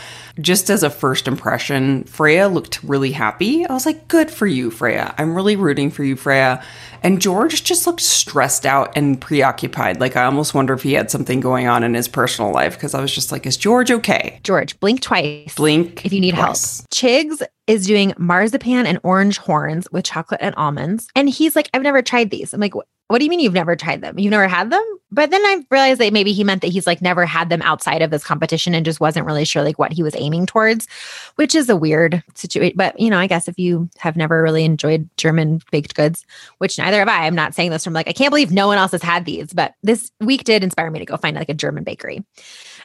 Just 0.41 0.69
as 0.71 0.83
a 0.83 0.91
first 0.91 1.29
impression, 1.29 2.05
Freya 2.05 2.49
looked 2.49 2.83
really 2.83 3.13
happy. 3.13 3.65
I 3.67 3.73
was 3.73 3.87
like, 3.87 4.09
"Good 4.09 4.31
for 4.31 4.47
you, 4.47 4.71
Freya. 4.71 5.15
I'm 5.17 5.35
really 5.35 5.57
rooting 5.57 5.91
for 5.91 6.03
you, 6.03 6.17
Freya." 6.17 6.63
And 7.03 7.21
George 7.21 7.63
just 7.65 7.87
looked 7.87 8.01
stressed 8.01 8.67
out 8.67 8.97
and 8.97 9.21
preoccupied. 9.21 10.01
Like 10.01 10.17
I 10.17 10.25
almost 10.25 10.55
wonder 10.55 10.75
if 10.75 10.83
he 10.83 10.95
had 10.95 11.11
something 11.11 11.41
going 11.41 11.69
on 11.69 11.85
in 11.85 11.95
his 11.95 12.09
personal 12.09 12.53
life 12.53 12.75
because 12.75 12.95
I 12.95 13.01
was 13.01 13.15
just 13.15 13.31
like, 13.31 13.47
"Is 13.47 13.57
George 13.57 13.91
okay?" 13.91 14.41
George, 14.43 14.79
blink 14.81 15.03
twice. 15.03 15.55
Blink 15.55 16.05
if 16.05 16.13
you 16.13 16.21
need 16.21 16.35
twice. 16.35 16.79
help. 16.79 16.91
Chigs 16.91 17.43
is 17.67 17.87
doing 17.87 18.13
marzipan 18.19 18.87
and 18.87 18.99
orange 19.03 19.39
horns 19.39 19.89
with 19.91 20.05
chocolate 20.05 20.41
and 20.43 20.55
almonds. 20.57 21.09
And 21.17 21.29
he's 21.29 21.57
like, 21.57 21.71
I've 21.73 21.83
never 21.83 22.03
tried 22.03 22.31
these. 22.31 22.53
I'm 22.53 22.61
like, 22.61 22.75
"What- 23.09 23.19
do 23.19 23.25
you 23.25 23.31
mean 23.31 23.41
you've 23.41 23.53
never 23.53 23.77
tried 23.77 24.01
them? 24.01 24.19
You've 24.19 24.31
never 24.31 24.49
had 24.49 24.71
them? 24.71 24.85
But 25.11 25.31
then 25.31 25.43
I 25.43 25.65
realized 25.71 26.01
that 26.01 26.13
maybe 26.13 26.33
he 26.33 26.43
meant 26.43 26.61
that 26.63 26.73
he's 26.73 26.89
like 26.89 27.01
never 27.01 27.25
had 27.25 27.49
them 27.49 27.63
outside 27.63 28.03
of 28.03 28.11
this 28.11 28.25
competition 28.25 28.75
and 28.75 28.85
just 28.85 28.99
wasn't 28.99 29.27
really 29.27 29.45
sure 29.45 29.63
like 29.63 29.79
what 29.79 29.93
he 29.93 30.03
was 30.03 30.17
aiming 30.17 30.47
towards, 30.47 30.89
which 31.37 31.55
is 31.55 31.69
a 31.69 31.77
weird 31.77 32.21
situation. 32.35 32.75
But 32.77 32.99
you 32.99 33.11
know, 33.11 33.19
I 33.19 33.29
guess 33.29 33.47
if 33.47 33.57
you 33.57 33.89
have 33.99 34.17
never 34.17 34.43
really 34.43 34.65
enjoyed 34.65 35.09
German 35.17 35.61
baked 35.71 35.95
goods, 35.95 36.27
which 36.59 36.79
neither 36.79 36.99
have 36.99 37.09
I, 37.09 37.27
I'm 37.27 37.35
not 37.37 37.55
saying 37.55 37.71
this 37.71 37.85
from 37.85 37.93
like, 37.93 38.09
I 38.09 38.13
can't 38.13 38.31
believe 38.31 38.51
no 38.51 38.67
one 38.67 38.79
else 38.79 38.91
has 38.91 39.03
had 39.03 39.25
these, 39.25 39.53
but 39.53 39.75
this 39.85 40.11
week 40.21 40.43
did 40.43 40.65
inspire 40.65 40.91
me 40.91 40.99
to 40.99 41.05
go 41.05 41.17
find 41.17 41.37
like 41.37 41.49
a 41.49 41.55
German 41.55 41.85
bakery. 41.85 42.25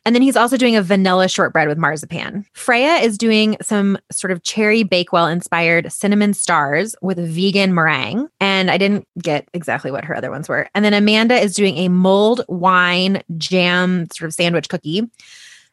And 0.06 0.16
then 0.16 0.22
he's 0.22 0.36
also 0.36 0.58
doing 0.58 0.76
a 0.76 0.82
vanilla 0.82 1.28
shortbread 1.28 1.68
with 1.68 1.78
marzipan. 1.78 2.46
Freya 2.54 2.96
is 2.96 3.18
doing 3.18 3.58
some 3.62 3.98
sort 4.12 4.32
of 4.32 4.44
cherry 4.44 4.84
Bakewell 4.84 5.28
inspired 5.28 5.92
cinnamon 5.92 6.34
stars 6.34 6.96
with 7.02 7.18
vegan 7.18 7.74
meringue. 7.74 8.28
And 8.40 8.72
I 8.72 8.78
didn't 8.78 9.08
get 9.22 9.48
exactly 9.54 9.92
what 9.92 10.06
her 10.06 10.16
other 10.16 10.32
ones 10.32 10.50
were. 10.50 10.70
And 10.74 10.84
then 10.84 10.94
Amanda 10.94 11.36
is 11.36 11.56
doing 11.56 11.78
a 11.78 11.90
mulled 11.90 12.42
wine 12.48 13.22
jam 13.38 14.08
sort 14.14 14.28
of 14.28 14.34
sandwich 14.34 14.70
cookie 14.70 15.04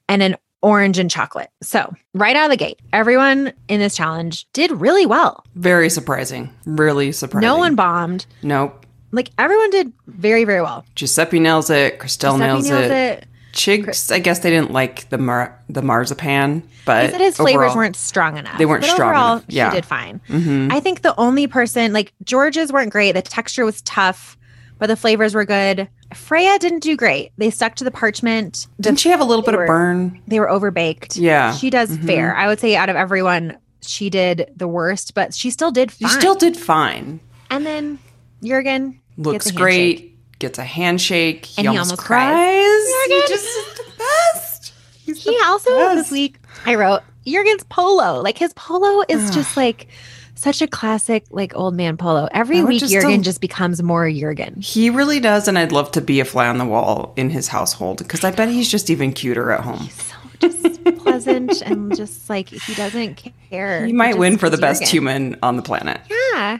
and 0.08 0.22
an 0.22 0.36
orange 0.62 0.98
and 0.98 1.10
chocolate. 1.10 1.50
So, 1.62 1.94
right 2.14 2.34
out 2.34 2.46
of 2.46 2.50
the 2.50 2.56
gate, 2.56 2.80
everyone 2.92 3.52
in 3.68 3.80
this 3.80 3.96
challenge 3.96 4.46
did 4.52 4.70
really 4.72 5.06
well. 5.06 5.44
Very 5.54 5.88
surprising. 5.90 6.50
Really 6.64 7.12
surprising. 7.12 7.46
No 7.46 7.56
one 7.56 7.74
bombed. 7.74 8.26
Nope. 8.42 8.84
Like 9.12 9.30
everyone 9.38 9.70
did 9.70 9.92
very, 10.06 10.44
very 10.44 10.60
well. 10.60 10.84
Giuseppe 10.94 11.38
nails 11.38 11.70
it. 11.70 11.98
Crystelle 11.98 12.32
Giuseppe 12.32 12.38
nails, 12.38 12.68
nails 12.68 12.84
it. 12.84 12.90
it. 12.90 13.26
Chigs, 13.56 14.12
I 14.12 14.18
guess 14.18 14.40
they 14.40 14.50
didn't 14.50 14.70
like 14.72 15.08
the 15.08 15.18
mar- 15.18 15.58
the 15.68 15.82
marzipan, 15.82 16.62
but 16.84 17.06
He 17.06 17.10
said 17.12 17.20
his 17.20 17.36
flavors 17.36 17.56
overall- 17.70 17.76
weren't 17.76 17.96
strong 17.96 18.36
enough. 18.36 18.58
They 18.58 18.66
weren't 18.66 18.82
but 18.82 18.90
strong 18.90 19.10
overall, 19.10 19.32
enough. 19.32 19.44
Yeah. 19.48 19.70
She 19.70 19.76
did 19.76 19.86
fine. 19.86 20.20
Mhm. 20.28 20.72
I 20.72 20.80
think 20.80 21.02
the 21.02 21.18
only 21.18 21.46
person 21.46 21.92
like 21.92 22.12
George's 22.22 22.72
weren't 22.72 22.90
great. 22.90 23.12
The 23.12 23.22
texture 23.22 23.64
was 23.64 23.80
tough, 23.82 24.36
but 24.78 24.86
the 24.88 24.96
flavors 24.96 25.34
were 25.34 25.44
good. 25.46 25.88
Freya 26.14 26.58
didn't 26.58 26.80
do 26.80 26.96
great. 26.96 27.32
They 27.38 27.50
stuck 27.50 27.74
to 27.76 27.84
the 27.84 27.90
parchment. 27.90 28.66
The, 28.76 28.84
Didn't 28.84 29.00
she 29.00 29.08
have 29.08 29.20
a 29.20 29.24
little 29.24 29.42
bit 29.42 29.54
were- 29.56 29.64
of 29.64 29.68
burn? 29.68 30.20
they 30.28 30.38
were 30.38 30.46
overbaked. 30.48 31.16
Yeah. 31.16 31.52
She 31.54 31.70
does 31.70 31.90
Mhm. 31.90 32.06
fair. 32.06 32.36
I 32.36 32.46
would 32.46 32.60
say 32.60 32.76
out 32.76 32.88
of 32.88 32.94
everyone, 32.96 33.56
she 33.80 34.10
did 34.10 34.50
the 34.56 34.68
worst, 34.68 35.14
but 35.14 35.34
she 35.34 35.50
still 35.50 35.70
did 35.70 35.90
fine. 35.90 36.10
still 36.10 36.34
did 36.34 36.56
fine. 36.56 37.20
and 37.50 37.64
then 37.64 37.98
Jurgen 38.44 38.98
Looks 39.16 39.50
great. 39.50 40.15
Gets 40.38 40.58
a 40.58 40.64
handshake. 40.64 41.46
He, 41.46 41.58
And 41.58 41.72
he 41.72 41.78
almost, 41.78 41.98
cries. 41.98 42.62
He 43.06 43.08
Jurgen. 43.10 43.28
just 43.28 43.44
is 43.46 43.78
the 43.78 43.92
best. 43.98 44.72
He's 45.04 45.22
He 45.24 45.38
also 45.44 45.70
best. 45.76 45.96
this 45.96 46.10
week 46.10 46.38
I 46.66 46.74
wrote 46.74 47.02
Jurgen's 47.26 47.64
polo. 47.64 48.20
Like 48.22 48.36
his 48.38 48.52
polo 48.54 49.02
is 49.08 49.30
just 49.34 49.56
like 49.56 49.88
such 50.34 50.60
a 50.60 50.66
classic 50.66 51.24
like 51.30 51.56
old 51.56 51.74
man 51.74 51.96
polo. 51.96 52.28
Every 52.32 52.62
week 52.62 52.80
just 52.80 52.92
Jurgen 52.92 53.10
don't- 53.10 53.22
just 53.22 53.40
becomes 53.40 53.82
more 53.82 54.10
Jurgen. 54.10 54.60
He 54.60 54.90
really 54.90 55.20
does, 55.20 55.48
and 55.48 55.58
I'd 55.58 55.72
love 55.72 55.90
to 55.92 56.00
be 56.02 56.20
a 56.20 56.24
fly 56.26 56.46
on 56.48 56.58
the 56.58 56.66
wall 56.66 57.14
in 57.16 57.30
his 57.30 57.48
household 57.48 57.98
because 57.98 58.22
I 58.22 58.30
bet 58.30 58.48
he's 58.50 58.70
just 58.70 58.90
even 58.90 59.12
cuter 59.12 59.50
at 59.52 59.60
home. 59.60 59.78
He's 59.78 59.94
so 60.02 60.14
just 60.40 60.84
pleasant 60.98 61.62
and 61.62 61.96
just 61.96 62.28
like 62.28 62.50
he 62.50 62.74
doesn't 62.74 63.14
care. 63.48 63.86
He 63.86 63.92
might 63.94 64.08
just 64.10 64.18
win 64.18 64.36
for 64.36 64.50
the 64.50 64.56
is 64.56 64.60
best 64.60 64.82
human 64.82 65.36
on 65.42 65.56
the 65.56 65.62
planet. 65.62 66.00
Yeah. 66.34 66.58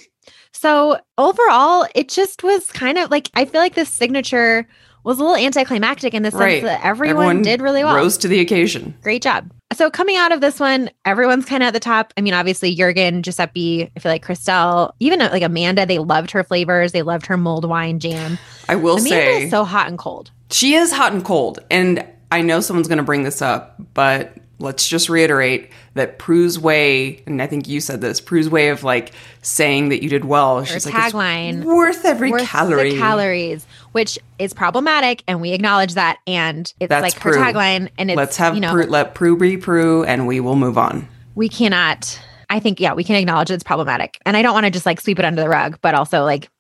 so 0.61 0.99
overall, 1.19 1.87
it 1.95 2.09
just 2.09 2.43
was 2.43 2.67
kind 2.69 2.99
of 2.99 3.11
like 3.11 3.31
I 3.35 3.45
feel 3.45 3.61
like 3.61 3.75
this 3.75 3.88
signature 3.88 4.67
was 5.02 5.19
a 5.19 5.23
little 5.25 5.37
anticlimactic 5.37 6.12
in 6.12 6.23
the 6.23 6.31
sense 6.31 6.40
Right. 6.40 6.62
that 6.62 6.85
everyone, 6.85 7.40
did 7.40 7.62
really 7.62 7.83
well. 7.83 7.97
Rose 7.97 8.19
to 8.19 8.29
the 8.29 8.40
occasion. 8.40 8.95
Great 9.02 9.23
job. 9.23 9.50
So 9.73 9.88
coming 9.88 10.17
out 10.17 10.31
of 10.33 10.43
this 10.43 10.61
one, 10.61 10.90
everyone's 11.07 11.47
kind 11.47 11.62
of 11.62 11.69
at 11.69 11.73
the 11.73 11.81
top. 11.81 12.12
I 12.19 12.21
mean, 12.21 12.35
obviously 12.35 12.75
Jurgen, 12.75 13.23
Giuseppe, 13.23 13.90
I 13.97 14.00
feel 14.00 14.12
like 14.12 14.23
Crystelle, 14.25 14.93
even 15.00 15.21
like 15.21 15.43
Amanda, 15.43 15.87
they 15.87 15.99
loved 15.99 16.33
her 16.33 16.45
flavors. 16.45 16.93
They 16.93 17.00
loved 17.02 17.25
her 17.26 17.38
mulled 17.38 17.64
wine 17.67 17.99
jam. 17.99 18.37
I 18.69 18.75
will 18.76 18.97
Amanda 18.97 19.09
say 19.09 19.45
is 19.45 19.50
so 19.50 19.64
hot 19.64 19.88
and 19.88 19.97
cold. 19.99 20.31
she 20.50 20.75
is 20.75 20.93
hot 20.93 21.12
and 21.14 21.25
cold, 21.25 21.61
and 21.71 22.05
I 22.31 22.43
know 22.43 22.61
someone's 22.61 22.88
going 22.88 22.99
to 22.99 23.05
bring 23.05 23.23
this 23.23 23.40
up, 23.40 23.76
but 23.95 24.37
let's 24.61 24.87
just 24.87 25.09
reiterate 25.09 25.71
that 25.95 26.19
Prue's 26.19 26.59
way, 26.59 27.23
and 27.26 27.43
I 27.43 27.47
think 27.47 27.67
you 27.67 27.81
said 27.81 28.00
this, 28.00 28.21
Prue's 28.21 28.49
way 28.49 28.69
of 28.69 28.85
like 28.85 29.12
saying 29.43 29.88
that 29.88 30.02
you 30.02 30.09
did 30.09 30.25
well. 30.25 30.62
She's 30.64 30.87
like, 30.87 30.95
tagline, 30.95 31.64
worth 31.64 32.05
every 32.05 32.31
worth 32.31 32.47
calorie. 32.47 32.93
the 32.93 32.99
calories, 32.99 33.67
which 33.93 34.19
is 34.38 34.52
problematic, 34.52 35.25
and 35.26 35.40
we 35.40 35.52
acknowledge 35.52 35.95
that. 35.95 36.19
And 36.26 36.73
it's 36.79 36.88
That's 36.88 37.02
like 37.02 37.19
her 37.23 37.33
tagline, 37.33 37.88
and 37.99 38.11
it's 38.11 38.17
Let's 38.17 38.37
have 38.37 38.55
you 38.55 38.61
know 38.61 38.73
Prue, 38.73 38.85
let 38.85 39.14
Prue 39.14 39.37
be 39.37 39.57
Prue, 39.57 40.05
and 40.05 40.26
we 40.26 40.38
will 40.40 40.57
move 40.57 40.79
on. 40.79 41.09
we 41.35 41.49
cannot. 41.49 42.21
I 42.49 42.59
think 42.59 42.81
yeah, 42.81 42.95
we 42.95 43.05
can 43.05 43.17
acknowledge 43.17 43.50
it's 43.50 43.64
problematic, 43.64 44.19
and 44.26 44.37
I 44.37 44.43
don't 44.43 44.55
want 44.55 44.67
to 44.67 44.71
just 44.71 44.87
like 44.87 45.00
sweep 45.00 45.19
it 45.19 45.25
under 45.25 45.40
the 45.40 45.49
rug, 45.49 45.79
but 45.83 45.95
also 45.95 46.25
like 46.25 46.50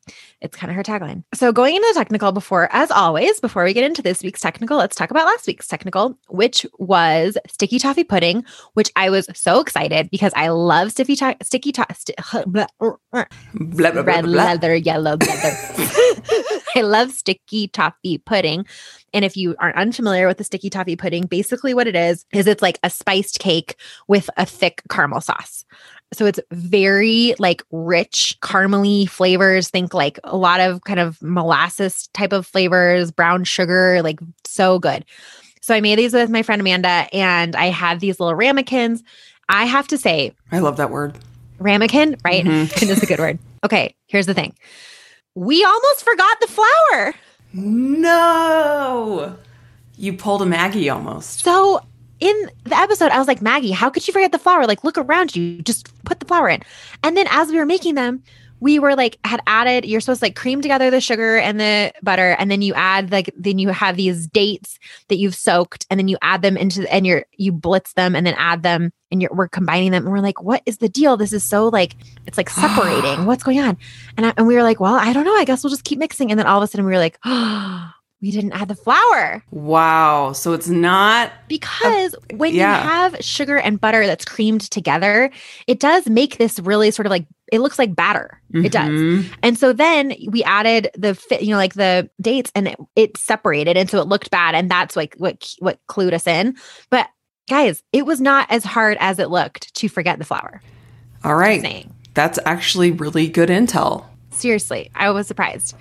it's 0.40 0.56
kind 0.56 0.70
of 0.70 0.76
her 0.76 0.82
tagline. 0.82 1.22
So 1.34 1.52
going 1.52 1.74
into 1.76 1.86
the 1.92 1.98
technical 1.98 2.32
before, 2.32 2.68
as 2.72 2.90
always, 2.90 3.40
before 3.40 3.64
we 3.64 3.72
get 3.72 3.84
into 3.84 4.02
this 4.02 4.22
week's 4.22 4.40
technical, 4.40 4.78
let's 4.78 4.96
talk 4.96 5.10
about 5.10 5.26
last 5.26 5.46
week's 5.46 5.66
technical, 5.68 6.18
which 6.28 6.64
was 6.78 7.36
sticky 7.46 7.78
toffee 7.78 8.04
pudding, 8.04 8.44
which 8.74 8.90
I 8.96 9.10
was 9.10 9.28
so 9.34 9.60
excited 9.60 10.10
because 10.10 10.32
I 10.36 10.48
love 10.48 10.92
sticky 10.92 11.16
to- 11.16 11.36
sticky 11.42 11.72
to- 11.72 11.86
blah, 12.46 12.66
uh, 12.80 12.90
Blah, 13.12 13.24
blah, 13.54 13.90
blah, 13.92 14.02
red 14.02 14.24
blah, 14.24 14.32
blah. 14.32 14.44
leather, 14.44 14.74
yellow 14.74 15.16
leather. 15.16 15.56
I 16.76 16.82
love 16.82 17.10
sticky 17.10 17.68
toffee 17.68 18.18
pudding. 18.18 18.66
And 19.12 19.24
if 19.24 19.36
you 19.36 19.56
aren't 19.58 19.76
unfamiliar 19.76 20.26
with 20.28 20.38
the 20.38 20.44
sticky 20.44 20.70
toffee 20.70 20.96
pudding, 20.96 21.26
basically 21.26 21.74
what 21.74 21.86
it 21.88 21.96
is 21.96 22.24
is 22.32 22.46
it's 22.46 22.62
like 22.62 22.78
a 22.82 22.90
spiced 22.90 23.40
cake 23.40 23.74
with 24.06 24.30
a 24.36 24.46
thick 24.46 24.82
caramel 24.88 25.20
sauce. 25.20 25.64
So 26.12 26.26
it's 26.26 26.40
very 26.50 27.34
like 27.38 27.62
rich 27.70 28.36
caramely 28.42 29.08
flavors. 29.08 29.68
Think 29.68 29.94
like 29.94 30.18
a 30.24 30.36
lot 30.36 30.60
of 30.60 30.82
kind 30.84 30.98
of 30.98 31.20
molasses 31.22 32.08
type 32.14 32.32
of 32.32 32.46
flavors, 32.46 33.10
brown 33.12 33.44
sugar, 33.44 34.02
like 34.02 34.18
so 34.44 34.78
good. 34.80 35.04
So 35.60 35.74
I 35.74 35.80
made 35.80 35.98
these 35.98 36.12
with 36.12 36.30
my 36.30 36.42
friend 36.42 36.60
Amanda 36.60 37.06
and 37.12 37.54
I 37.54 37.66
had 37.66 38.00
these 38.00 38.18
little 38.18 38.34
ramekins. 38.34 39.02
I 39.48 39.66
have 39.66 39.86
to 39.88 39.98
say, 39.98 40.32
I 40.50 40.58
love 40.58 40.76
that 40.78 40.90
word. 40.90 41.16
ramekin, 41.58 42.16
right? 42.24 42.44
Mhm. 42.46 42.88
That's 42.88 43.02
a 43.02 43.06
good 43.06 43.18
word. 43.20 43.38
Okay, 43.64 43.94
here's 44.06 44.26
the 44.26 44.34
thing. 44.34 44.54
We 45.34 45.62
almost 45.64 46.02
forgot 46.02 46.40
the 46.40 46.46
flour. 46.48 47.14
No. 47.52 49.36
You 49.96 50.12
pulled 50.14 50.42
a 50.42 50.46
Maggie 50.46 50.88
almost. 50.88 51.40
So 51.40 51.82
in 52.20 52.50
the 52.64 52.76
episode, 52.78 53.10
I 53.10 53.18
was 53.18 53.28
like, 53.28 53.42
Maggie, 53.42 53.70
how 53.70 53.90
could 53.90 54.06
you 54.06 54.12
forget 54.12 54.32
the 54.32 54.38
flour? 54.38 54.66
Like, 54.66 54.84
look 54.84 54.98
around 54.98 55.34
you, 55.34 55.62
just 55.62 55.88
put 56.04 56.20
the 56.20 56.26
flour 56.26 56.48
in. 56.48 56.62
And 57.02 57.16
then 57.16 57.26
as 57.30 57.48
we 57.48 57.56
were 57.56 57.66
making 57.66 57.94
them, 57.94 58.22
we 58.60 58.78
were 58.78 58.94
like, 58.94 59.18
had 59.24 59.40
added, 59.46 59.86
you're 59.86 60.00
supposed 60.00 60.20
to 60.20 60.26
like 60.26 60.36
cream 60.36 60.60
together 60.60 60.90
the 60.90 61.00
sugar 61.00 61.38
and 61.38 61.58
the 61.58 61.92
butter. 62.02 62.36
And 62.38 62.50
then 62.50 62.60
you 62.60 62.74
add 62.74 63.10
like, 63.10 63.32
then 63.34 63.58
you 63.58 63.70
have 63.70 63.96
these 63.96 64.26
dates 64.26 64.78
that 65.08 65.16
you've 65.16 65.34
soaked 65.34 65.86
and 65.90 65.98
then 65.98 66.08
you 66.08 66.18
add 66.20 66.42
them 66.42 66.58
into, 66.58 66.90
and 66.92 67.06
you're, 67.06 67.24
you 67.38 67.52
blitz 67.52 67.94
them 67.94 68.14
and 68.14 68.26
then 68.26 68.34
add 68.36 68.62
them 68.62 68.92
and 69.10 69.22
you're, 69.22 69.32
we're 69.32 69.48
combining 69.48 69.92
them. 69.92 70.04
And 70.04 70.12
we're 70.12 70.20
like, 70.20 70.42
what 70.42 70.62
is 70.66 70.76
the 70.76 70.90
deal? 70.90 71.16
This 71.16 71.32
is 71.32 71.42
so 71.42 71.68
like, 71.68 71.96
it's 72.26 72.36
like 72.36 72.50
separating. 72.50 73.24
What's 73.24 73.42
going 73.42 73.60
on? 73.60 73.78
And, 74.18 74.26
I, 74.26 74.34
and 74.36 74.46
we 74.46 74.54
were 74.54 74.62
like, 74.62 74.78
well, 74.78 74.94
I 74.94 75.14
don't 75.14 75.24
know. 75.24 75.36
I 75.36 75.46
guess 75.46 75.64
we'll 75.64 75.70
just 75.70 75.84
keep 75.84 75.98
mixing. 75.98 76.30
And 76.30 76.38
then 76.38 76.46
all 76.46 76.58
of 76.58 76.62
a 76.62 76.66
sudden 76.66 76.84
we 76.84 76.92
were 76.92 76.98
like, 76.98 77.18
oh, 77.24 77.92
we 78.22 78.30
didn't 78.30 78.52
add 78.52 78.68
the 78.68 78.74
flour. 78.74 79.42
Wow. 79.50 80.32
So 80.32 80.52
it's 80.52 80.68
not 80.68 81.32
Because 81.48 82.14
when 82.34 82.54
yeah. 82.54 82.82
you 82.82 82.88
have 82.88 83.16
sugar 83.24 83.56
and 83.56 83.80
butter 83.80 84.06
that's 84.06 84.24
creamed 84.24 84.62
together, 84.70 85.30
it 85.66 85.80
does 85.80 86.06
make 86.08 86.36
this 86.36 86.58
really 86.60 86.90
sort 86.90 87.06
of 87.06 87.10
like 87.10 87.26
it 87.50 87.60
looks 87.60 87.78
like 87.78 87.96
batter. 87.96 88.40
It 88.52 88.70
does. 88.72 88.90
Mhm. 88.90 89.24
And 89.42 89.58
so 89.58 89.72
then 89.72 90.14
we 90.28 90.44
added 90.44 90.90
the 90.96 91.14
fi- 91.16 91.40
you 91.40 91.50
know 91.50 91.56
like 91.56 91.74
the 91.74 92.08
dates 92.20 92.52
and 92.54 92.68
it, 92.68 92.76
it 92.94 93.16
separated 93.16 93.76
and 93.76 93.88
so 93.90 94.00
it 94.00 94.06
looked 94.06 94.30
bad 94.30 94.54
and 94.54 94.70
that's 94.70 94.96
like 94.96 95.14
what 95.16 95.52
what 95.58 95.78
clued 95.88 96.12
us 96.12 96.26
in. 96.26 96.56
But 96.90 97.08
guys, 97.48 97.82
it 97.92 98.06
was 98.06 98.20
not 98.20 98.50
as 98.50 98.64
hard 98.64 98.96
as 99.00 99.18
it 99.18 99.30
looked 99.30 99.74
to 99.74 99.88
forget 99.88 100.18
the 100.18 100.24
flour. 100.24 100.62
All 101.24 101.34
right. 101.34 101.86
That's 102.14 102.38
actually 102.44 102.90
really 102.90 103.28
good 103.28 103.48
intel. 103.48 104.04
Seriously, 104.30 104.90
I 104.94 105.10
was 105.10 105.26
surprised. 105.26 105.74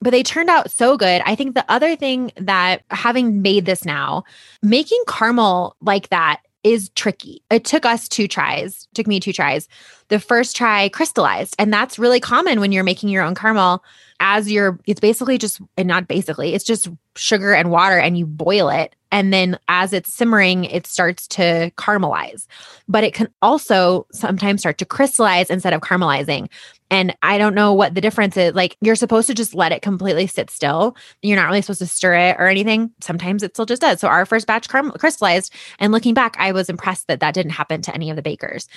But 0.00 0.10
they 0.10 0.22
turned 0.22 0.50
out 0.50 0.70
so 0.70 0.96
good. 0.96 1.22
I 1.24 1.34
think 1.34 1.54
the 1.54 1.64
other 1.68 1.96
thing 1.96 2.32
that 2.36 2.82
having 2.90 3.42
made 3.42 3.66
this 3.66 3.84
now, 3.84 4.24
making 4.62 5.02
caramel 5.06 5.76
like 5.80 6.08
that 6.10 6.40
is 6.64 6.88
tricky. 6.90 7.42
It 7.50 7.64
took 7.64 7.84
us 7.84 8.08
two 8.08 8.26
tries, 8.26 8.88
took 8.94 9.06
me 9.06 9.20
two 9.20 9.34
tries. 9.34 9.68
The 10.08 10.18
first 10.18 10.56
try 10.56 10.88
crystallized, 10.88 11.54
and 11.58 11.72
that's 11.72 11.98
really 11.98 12.20
common 12.20 12.58
when 12.58 12.72
you're 12.72 12.84
making 12.84 13.10
your 13.10 13.22
own 13.22 13.34
caramel. 13.34 13.84
As 14.20 14.50
you're, 14.50 14.78
it's 14.86 15.00
basically 15.00 15.36
just, 15.36 15.60
and 15.76 15.86
not 15.86 16.08
basically, 16.08 16.54
it's 16.54 16.64
just 16.64 16.88
sugar 17.16 17.52
and 17.52 17.70
water, 17.70 17.98
and 17.98 18.16
you 18.16 18.24
boil 18.26 18.70
it. 18.70 18.96
And 19.12 19.32
then 19.32 19.58
as 19.68 19.92
it's 19.92 20.12
simmering, 20.12 20.64
it 20.64 20.86
starts 20.86 21.28
to 21.28 21.70
caramelize. 21.76 22.46
But 22.88 23.04
it 23.04 23.14
can 23.14 23.28
also 23.42 24.06
sometimes 24.10 24.60
start 24.60 24.78
to 24.78 24.84
crystallize 24.84 25.50
instead 25.50 25.72
of 25.72 25.82
caramelizing. 25.82 26.48
And 26.94 27.16
I 27.22 27.38
don't 27.38 27.56
know 27.56 27.72
what 27.72 27.96
the 27.96 28.00
difference 28.00 28.36
is. 28.36 28.54
Like 28.54 28.76
you're 28.80 28.94
supposed 28.94 29.26
to 29.26 29.34
just 29.34 29.52
let 29.52 29.72
it 29.72 29.82
completely 29.82 30.28
sit 30.28 30.48
still. 30.48 30.96
You're 31.22 31.34
not 31.34 31.48
really 31.48 31.60
supposed 31.60 31.80
to 31.80 31.88
stir 31.88 32.14
it 32.14 32.36
or 32.38 32.46
anything. 32.46 32.92
Sometimes 33.00 33.42
it 33.42 33.56
still 33.56 33.66
just 33.66 33.82
does. 33.82 33.98
So 33.98 34.06
our 34.06 34.24
first 34.24 34.46
batch 34.46 34.68
crystallized. 34.68 35.52
And 35.80 35.90
looking 35.90 36.14
back, 36.14 36.36
I 36.38 36.52
was 36.52 36.68
impressed 36.68 37.08
that 37.08 37.18
that 37.18 37.34
didn't 37.34 37.50
happen 37.50 37.82
to 37.82 37.92
any 37.92 38.10
of 38.10 38.16
the 38.16 38.22
bakers. 38.22 38.68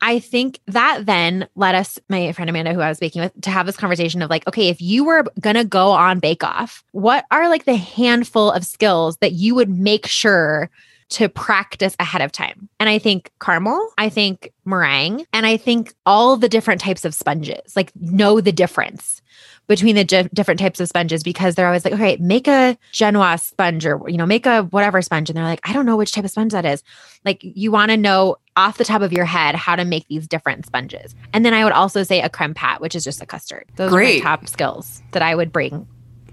I 0.00 0.20
think 0.20 0.60
that 0.68 1.06
then 1.06 1.48
led 1.56 1.74
us, 1.74 1.98
my 2.08 2.30
friend 2.30 2.48
Amanda, 2.48 2.72
who 2.72 2.80
I 2.80 2.88
was 2.88 3.00
baking 3.00 3.22
with, 3.22 3.32
to 3.40 3.50
have 3.50 3.66
this 3.66 3.76
conversation 3.76 4.22
of 4.22 4.30
like, 4.30 4.46
okay, 4.46 4.68
if 4.68 4.80
you 4.80 5.02
were 5.02 5.24
gonna 5.40 5.64
go 5.64 5.90
on 5.90 6.20
Bake 6.20 6.44
Off, 6.44 6.84
what 6.92 7.26
are 7.32 7.48
like 7.48 7.64
the 7.64 7.74
handful 7.74 8.52
of 8.52 8.64
skills 8.64 9.16
that 9.16 9.32
you 9.32 9.56
would 9.56 9.70
make 9.70 10.06
sure 10.06 10.70
to 11.08 11.28
practice 11.28 11.94
ahead 12.00 12.22
of 12.22 12.32
time. 12.32 12.68
And 12.80 12.88
I 12.88 12.98
think 12.98 13.30
caramel, 13.40 13.90
I 13.96 14.08
think 14.08 14.52
meringue, 14.64 15.24
and 15.32 15.46
I 15.46 15.56
think 15.56 15.94
all 16.04 16.36
the 16.36 16.48
different 16.48 16.80
types 16.80 17.04
of 17.04 17.14
sponges, 17.14 17.76
like 17.76 17.92
know 17.96 18.40
the 18.40 18.52
difference 18.52 19.22
between 19.68 19.94
the 19.96 20.04
di- 20.04 20.28
different 20.34 20.60
types 20.60 20.80
of 20.80 20.88
sponges 20.88 21.22
because 21.22 21.54
they're 21.54 21.66
always 21.66 21.84
like, 21.84 21.94
okay, 21.94 22.16
make 22.18 22.46
a 22.46 22.76
Genoa 22.92 23.38
sponge 23.38 23.84
or, 23.84 24.00
you 24.08 24.16
know, 24.16 24.26
make 24.26 24.46
a 24.46 24.62
whatever 24.64 25.02
sponge. 25.02 25.28
And 25.28 25.36
they're 25.36 25.44
like, 25.44 25.60
I 25.68 25.72
don't 25.72 25.86
know 25.86 25.96
which 25.96 26.12
type 26.12 26.24
of 26.24 26.30
sponge 26.30 26.52
that 26.52 26.64
is. 26.64 26.82
Like, 27.24 27.40
you 27.42 27.70
want 27.70 27.90
to 27.90 27.96
know 27.96 28.36
off 28.56 28.78
the 28.78 28.84
top 28.84 29.02
of 29.02 29.12
your 29.12 29.24
head 29.24 29.54
how 29.54 29.76
to 29.76 29.84
make 29.84 30.06
these 30.08 30.26
different 30.26 30.66
sponges. 30.66 31.14
And 31.32 31.44
then 31.44 31.52
I 31.52 31.64
would 31.64 31.72
also 31.72 32.02
say 32.02 32.20
a 32.22 32.28
creme 32.28 32.54
pat, 32.54 32.80
which 32.80 32.94
is 32.94 33.04
just 33.04 33.20
a 33.20 33.26
custard. 33.26 33.66
Those 33.76 33.90
Great. 33.90 34.20
are 34.20 34.24
top 34.24 34.48
skills 34.48 35.02
that 35.12 35.22
I 35.22 35.34
would 35.34 35.52
bring. 35.52 35.86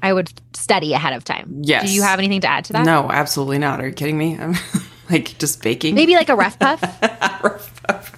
I 0.04 0.14
would 0.14 0.32
study 0.54 0.94
ahead 0.94 1.14
of 1.14 1.24
time. 1.24 1.62
Yes. 1.64 1.86
Do 1.88 1.92
you 1.96 2.04
have 2.04 2.20
anything 2.20 2.42
to 2.42 2.48
add 2.48 2.66
to 2.66 2.74
that? 2.74 2.86
No, 2.86 3.10
absolutely 3.10 3.58
not. 3.58 3.80
Are 3.82 3.88
you 3.88 3.94
kidding 3.94 4.18
me? 4.18 4.38
I'm 4.38 4.54
like 5.10 5.38
just 5.40 5.64
baking. 5.64 5.96
Maybe 5.96 6.14
like 6.16 6.30
a 6.30 6.36
rough 6.36 6.60
puff. 6.60 6.82
Rough 7.44 7.84
puff. 7.88 8.12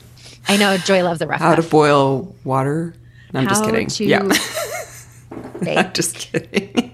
I 0.49 0.57
know 0.57 0.77
Joy 0.77 1.03
loves 1.03 1.21
a 1.21 1.27
rough 1.27 1.39
puff. 1.39 1.47
How 1.47 1.55
to 1.55 1.61
boil 1.67 2.35
water. 2.43 2.93
No, 3.33 3.39
I'm 3.39 3.47
just 3.47 3.63
kidding. 3.65 3.87
yeah. 4.09 4.21
bake. 5.61 5.77
I'm 5.77 5.93
just 5.93 6.15
kidding. 6.17 6.93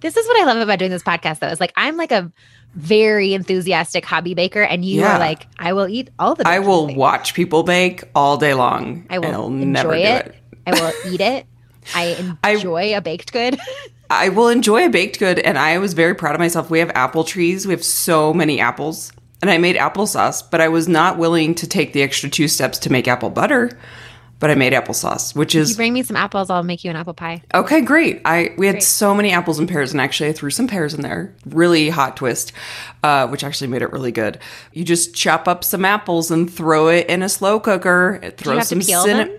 This 0.00 0.16
is 0.16 0.26
what 0.26 0.40
I 0.40 0.44
love 0.46 0.58
about 0.58 0.78
doing 0.78 0.90
this 0.90 1.02
podcast, 1.02 1.40
though. 1.40 1.48
Is 1.48 1.60
like 1.60 1.72
I'm 1.76 1.96
like 1.96 2.10
a 2.12 2.32
very 2.74 3.34
enthusiastic 3.34 4.04
hobby 4.06 4.32
baker, 4.34 4.62
and 4.62 4.84
you 4.84 5.00
Yeah. 5.00 5.16
are 5.16 5.18
like, 5.18 5.46
I 5.58 5.72
will 5.74 5.88
eat 5.88 6.08
all 6.18 6.34
the. 6.34 6.46
I 6.48 6.60
will 6.60 6.86
things. 6.86 6.98
watch 6.98 7.34
people 7.34 7.62
bake 7.64 8.04
all 8.14 8.36
day 8.38 8.54
long. 8.54 9.06
I 9.10 9.18
will 9.18 9.26
and 9.26 9.34
I'll 9.36 9.46
enjoy 9.48 9.64
never 9.66 9.92
do 9.94 10.00
it. 10.00 10.26
it. 10.26 10.34
I 10.66 10.70
will 10.80 11.12
eat 11.12 11.20
it. 11.20 11.46
I 11.94 12.34
I- 12.44 12.52
enjoy 12.52 12.96
a 12.96 13.00
baked 13.00 13.32
good. 13.32 13.58
I 14.10 14.28
will 14.28 14.48
enjoy 14.48 14.86
a 14.86 14.90
baked 14.90 15.18
good, 15.20 15.38
and 15.38 15.56
I 15.56 15.78
was 15.78 15.92
very 15.94 16.14
proud 16.14 16.34
of 16.34 16.40
myself. 16.40 16.68
We 16.68 16.80
have 16.80 16.90
apple 16.96 17.22
trees. 17.22 17.64
We 17.66 17.72
have 17.72 17.84
so 17.84 18.34
many 18.34 18.58
apples, 18.60 19.12
and 19.40 19.48
I 19.50 19.58
made 19.58 19.76
applesauce, 19.76 20.42
but 20.50 20.60
I 20.60 20.66
was 20.68 20.88
not 20.88 21.16
willing 21.16 21.54
to 21.54 21.66
take 21.68 21.92
the 21.92 22.02
extra 22.02 22.28
two 22.28 22.48
steps 22.48 22.78
to 22.80 22.90
make 22.90 23.06
apple 23.06 23.30
butter. 23.30 23.70
But 24.40 24.50
I 24.50 24.54
made 24.54 24.72
applesauce, 24.72 25.36
which 25.36 25.54
you 25.54 25.60
is 25.60 25.76
bring 25.76 25.92
me 25.92 26.02
some 26.02 26.16
apples, 26.16 26.48
I'll 26.48 26.62
make 26.62 26.82
you 26.82 26.88
an 26.90 26.96
apple 26.96 27.12
pie. 27.12 27.42
okay. 27.54 27.82
Great. 27.82 28.22
I 28.24 28.54
we 28.56 28.66
had 28.66 28.76
Great. 28.76 28.82
so 28.82 29.14
many 29.14 29.30
apples 29.32 29.58
and 29.58 29.68
pears, 29.68 29.92
and 29.92 30.00
actually 30.00 30.30
I 30.30 30.32
threw 30.32 30.48
some 30.50 30.66
pears 30.66 30.94
in 30.94 31.02
there. 31.02 31.36
Really 31.46 31.90
hot 31.90 32.16
twist, 32.16 32.52
uh, 33.04 33.28
which 33.28 33.44
actually 33.44 33.66
made 33.68 33.82
it 33.82 33.92
really 33.92 34.12
good. 34.12 34.38
You 34.72 34.82
just 34.82 35.14
chop 35.14 35.46
up 35.46 35.62
some 35.62 35.84
apples 35.84 36.30
and 36.30 36.50
throw 36.50 36.88
it 36.88 37.06
in 37.08 37.22
a 37.22 37.28
slow 37.28 37.60
cooker. 37.60 38.18
Throw 38.38 38.58
some 38.60 38.80
peel 38.80 39.04
cinna- 39.04 39.26
them? 39.26 39.38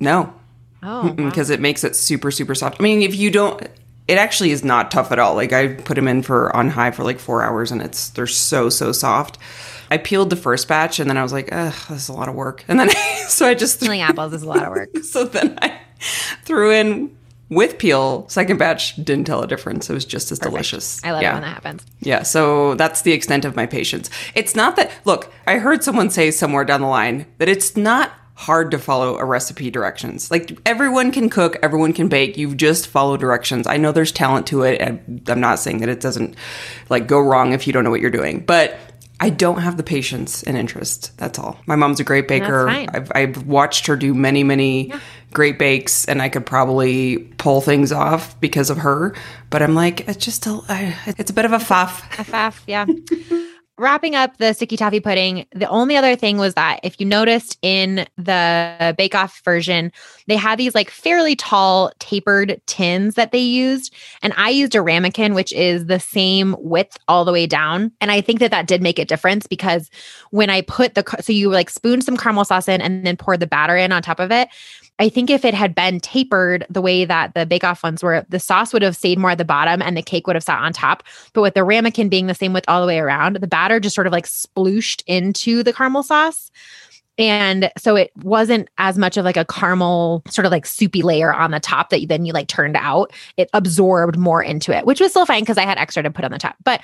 No, 0.00 0.34
Oh, 0.82 1.06
wow. 1.06 1.12
because 1.12 1.50
it 1.50 1.60
makes 1.60 1.84
it 1.84 1.96
super 1.96 2.30
super 2.30 2.54
soft. 2.54 2.80
I 2.80 2.82
mean, 2.82 3.02
if 3.02 3.14
you 3.14 3.30
don't, 3.30 3.62
it 4.08 4.18
actually 4.18 4.50
is 4.50 4.64
not 4.64 4.90
tough 4.90 5.12
at 5.12 5.18
all. 5.18 5.34
Like 5.34 5.52
I 5.52 5.68
put 5.74 5.94
them 5.94 6.08
in 6.08 6.22
for 6.22 6.54
on 6.54 6.70
high 6.70 6.90
for 6.90 7.04
like 7.04 7.18
four 7.18 7.42
hours, 7.42 7.70
and 7.70 7.82
it's 7.82 8.10
they're 8.10 8.26
so 8.26 8.68
so 8.68 8.92
soft. 8.92 9.38
I 9.90 9.98
peeled 9.98 10.30
the 10.30 10.36
first 10.36 10.68
batch, 10.68 11.00
and 11.00 11.10
then 11.10 11.16
I 11.16 11.22
was 11.22 11.32
like, 11.32 11.48
ugh, 11.52 11.74
this 11.88 12.02
is 12.04 12.08
a 12.08 12.12
lot 12.12 12.28
of 12.28 12.34
work. 12.34 12.64
And 12.68 12.78
then 12.78 12.90
so 13.28 13.46
I 13.46 13.54
just 13.54 13.80
peeling 13.80 14.00
apples 14.00 14.32
is 14.32 14.42
a 14.42 14.48
lot 14.48 14.62
of 14.62 14.70
work. 14.70 14.96
so 15.02 15.24
then 15.24 15.58
I 15.60 15.78
threw 16.44 16.72
in 16.72 17.16
with 17.50 17.78
peel. 17.78 18.28
Second 18.28 18.58
batch 18.58 18.96
didn't 18.96 19.26
tell 19.26 19.42
a 19.42 19.46
difference. 19.46 19.90
It 19.90 19.92
was 19.92 20.04
just 20.04 20.32
as 20.32 20.38
delicious. 20.38 21.04
I 21.04 21.10
love 21.10 21.22
yeah. 21.22 21.32
it 21.32 21.34
when 21.34 21.42
that 21.42 21.54
happens. 21.54 21.84
Yeah, 22.00 22.22
so 22.22 22.74
that's 22.74 23.02
the 23.02 23.12
extent 23.12 23.44
of 23.44 23.56
my 23.56 23.66
patience. 23.66 24.08
It's 24.34 24.54
not 24.54 24.76
that, 24.76 24.92
look, 25.04 25.32
I 25.46 25.58
heard 25.58 25.84
someone 25.84 26.10
say 26.10 26.30
somewhere 26.30 26.64
down 26.64 26.80
the 26.80 26.86
line 26.86 27.26
that 27.38 27.48
it's 27.48 27.76
not 27.76 28.12
hard 28.40 28.70
to 28.70 28.78
follow 28.78 29.18
a 29.18 29.24
recipe 29.24 29.70
directions. 29.70 30.30
Like 30.30 30.58
everyone 30.64 31.12
can 31.12 31.28
cook, 31.28 31.58
everyone 31.62 31.92
can 31.92 32.08
bake, 32.08 32.38
you 32.38 32.54
just 32.54 32.86
follow 32.86 33.18
directions. 33.18 33.66
I 33.66 33.76
know 33.76 33.92
there's 33.92 34.12
talent 34.12 34.46
to 34.46 34.62
it, 34.62 34.80
and 34.80 35.22
I'm 35.28 35.40
not 35.40 35.58
saying 35.58 35.80
that 35.80 35.90
it 35.90 36.00
doesn't 36.00 36.36
like 36.88 37.06
go 37.06 37.20
wrong 37.20 37.52
if 37.52 37.66
you 37.66 37.74
don't 37.74 37.84
know 37.84 37.90
what 37.90 38.00
you're 38.00 38.10
doing, 38.10 38.40
but 38.40 38.78
I 39.20 39.28
don't 39.28 39.60
have 39.60 39.76
the 39.76 39.82
patience 39.82 40.42
and 40.42 40.56
interest. 40.56 41.14
That's 41.18 41.38
all. 41.38 41.58
My 41.66 41.76
mom's 41.76 42.00
a 42.00 42.04
great 42.04 42.28
baker. 42.28 42.66
I've, 42.66 43.12
I've 43.14 43.46
watched 43.46 43.86
her 43.88 43.94
do 43.94 44.14
many, 44.14 44.42
many 44.42 44.94
great 45.34 45.58
bakes, 45.58 46.06
and 46.06 46.22
I 46.22 46.30
could 46.30 46.46
probably 46.46 47.18
pull 47.36 47.60
things 47.60 47.92
off 47.92 48.40
because 48.40 48.70
of 48.70 48.78
her. 48.78 49.14
But 49.50 49.60
I'm 49.60 49.74
like, 49.74 50.08
it's 50.08 50.24
just 50.24 50.46
a, 50.46 50.62
it's 51.06 51.30
a 51.30 51.34
bit 51.34 51.44
of 51.44 51.52
a 51.52 51.58
faff. 51.58 52.00
FF, 52.24 52.62
yeah. 52.66 52.86
Wrapping 53.80 54.14
up 54.14 54.36
the 54.36 54.52
sticky 54.52 54.76
toffee 54.76 55.00
pudding, 55.00 55.46
the 55.54 55.66
only 55.66 55.96
other 55.96 56.14
thing 56.14 56.36
was 56.36 56.52
that 56.52 56.80
if 56.82 57.00
you 57.00 57.06
noticed 57.06 57.56
in 57.62 58.06
the 58.18 58.94
Bake 58.98 59.14
Off 59.14 59.40
version, 59.42 59.90
they 60.26 60.36
had 60.36 60.58
these 60.58 60.74
like 60.74 60.90
fairly 60.90 61.34
tall 61.34 61.90
tapered 61.98 62.60
tins 62.66 63.14
that 63.14 63.32
they 63.32 63.38
used. 63.38 63.94
And 64.20 64.34
I 64.36 64.50
used 64.50 64.74
a 64.74 64.82
ramekin, 64.82 65.32
which 65.32 65.50
is 65.54 65.86
the 65.86 65.98
same 65.98 66.56
width 66.58 66.98
all 67.08 67.24
the 67.24 67.32
way 67.32 67.46
down. 67.46 67.90
And 68.02 68.10
I 68.10 68.20
think 68.20 68.38
that 68.40 68.50
that 68.50 68.66
did 68.66 68.82
make 68.82 68.98
a 68.98 69.04
difference 69.06 69.46
because 69.46 69.88
when 70.30 70.50
I 70.50 70.60
put 70.60 70.94
the, 70.94 71.16
so 71.22 71.32
you 71.32 71.48
like 71.48 71.70
spoon 71.70 72.02
some 72.02 72.18
caramel 72.18 72.44
sauce 72.44 72.68
in 72.68 72.82
and 72.82 73.06
then 73.06 73.16
pour 73.16 73.38
the 73.38 73.46
batter 73.46 73.78
in 73.78 73.92
on 73.92 74.02
top 74.02 74.20
of 74.20 74.30
it. 74.30 74.50
I 75.00 75.08
think 75.08 75.30
if 75.30 75.46
it 75.46 75.54
had 75.54 75.74
been 75.74 75.98
tapered 75.98 76.66
the 76.68 76.82
way 76.82 77.06
that 77.06 77.32
the 77.34 77.46
Bake 77.46 77.64
Off 77.64 77.82
ones 77.82 78.02
were, 78.02 78.24
the 78.28 78.38
sauce 78.38 78.72
would 78.74 78.82
have 78.82 78.94
stayed 78.94 79.18
more 79.18 79.30
at 79.30 79.38
the 79.38 79.46
bottom 79.46 79.80
and 79.80 79.96
the 79.96 80.02
cake 80.02 80.26
would 80.26 80.36
have 80.36 80.44
sat 80.44 80.60
on 80.60 80.74
top. 80.74 81.02
But 81.32 81.40
with 81.40 81.54
the 81.54 81.64
ramekin 81.64 82.10
being 82.10 82.26
the 82.26 82.34
same 82.34 82.52
width 82.52 82.66
all 82.68 82.82
the 82.82 82.86
way 82.86 82.98
around, 82.98 83.36
the 83.36 83.46
batter 83.46 83.80
just 83.80 83.94
sort 83.94 84.06
of 84.06 84.12
like 84.12 84.26
splooshed 84.26 85.02
into 85.06 85.62
the 85.62 85.72
caramel 85.72 86.02
sauce. 86.02 86.50
And 87.16 87.70
so 87.78 87.96
it 87.96 88.12
wasn't 88.22 88.68
as 88.76 88.98
much 88.98 89.16
of 89.16 89.24
like 89.24 89.38
a 89.38 89.44
caramel 89.46 90.22
sort 90.28 90.44
of 90.44 90.52
like 90.52 90.66
soupy 90.66 91.02
layer 91.02 91.32
on 91.32 91.50
the 91.50 91.60
top 91.60 91.88
that 91.90 92.02
you, 92.02 92.06
then 92.06 92.26
you 92.26 92.34
like 92.34 92.48
turned 92.48 92.76
out. 92.76 93.10
It 93.38 93.48
absorbed 93.54 94.18
more 94.18 94.42
into 94.42 94.76
it, 94.76 94.84
which 94.84 95.00
was 95.00 95.10
still 95.10 95.26
fine 95.26 95.42
because 95.42 95.58
I 95.58 95.64
had 95.64 95.78
extra 95.78 96.02
to 96.02 96.10
put 96.10 96.26
on 96.26 96.30
the 96.30 96.38
top. 96.38 96.56
But 96.62 96.82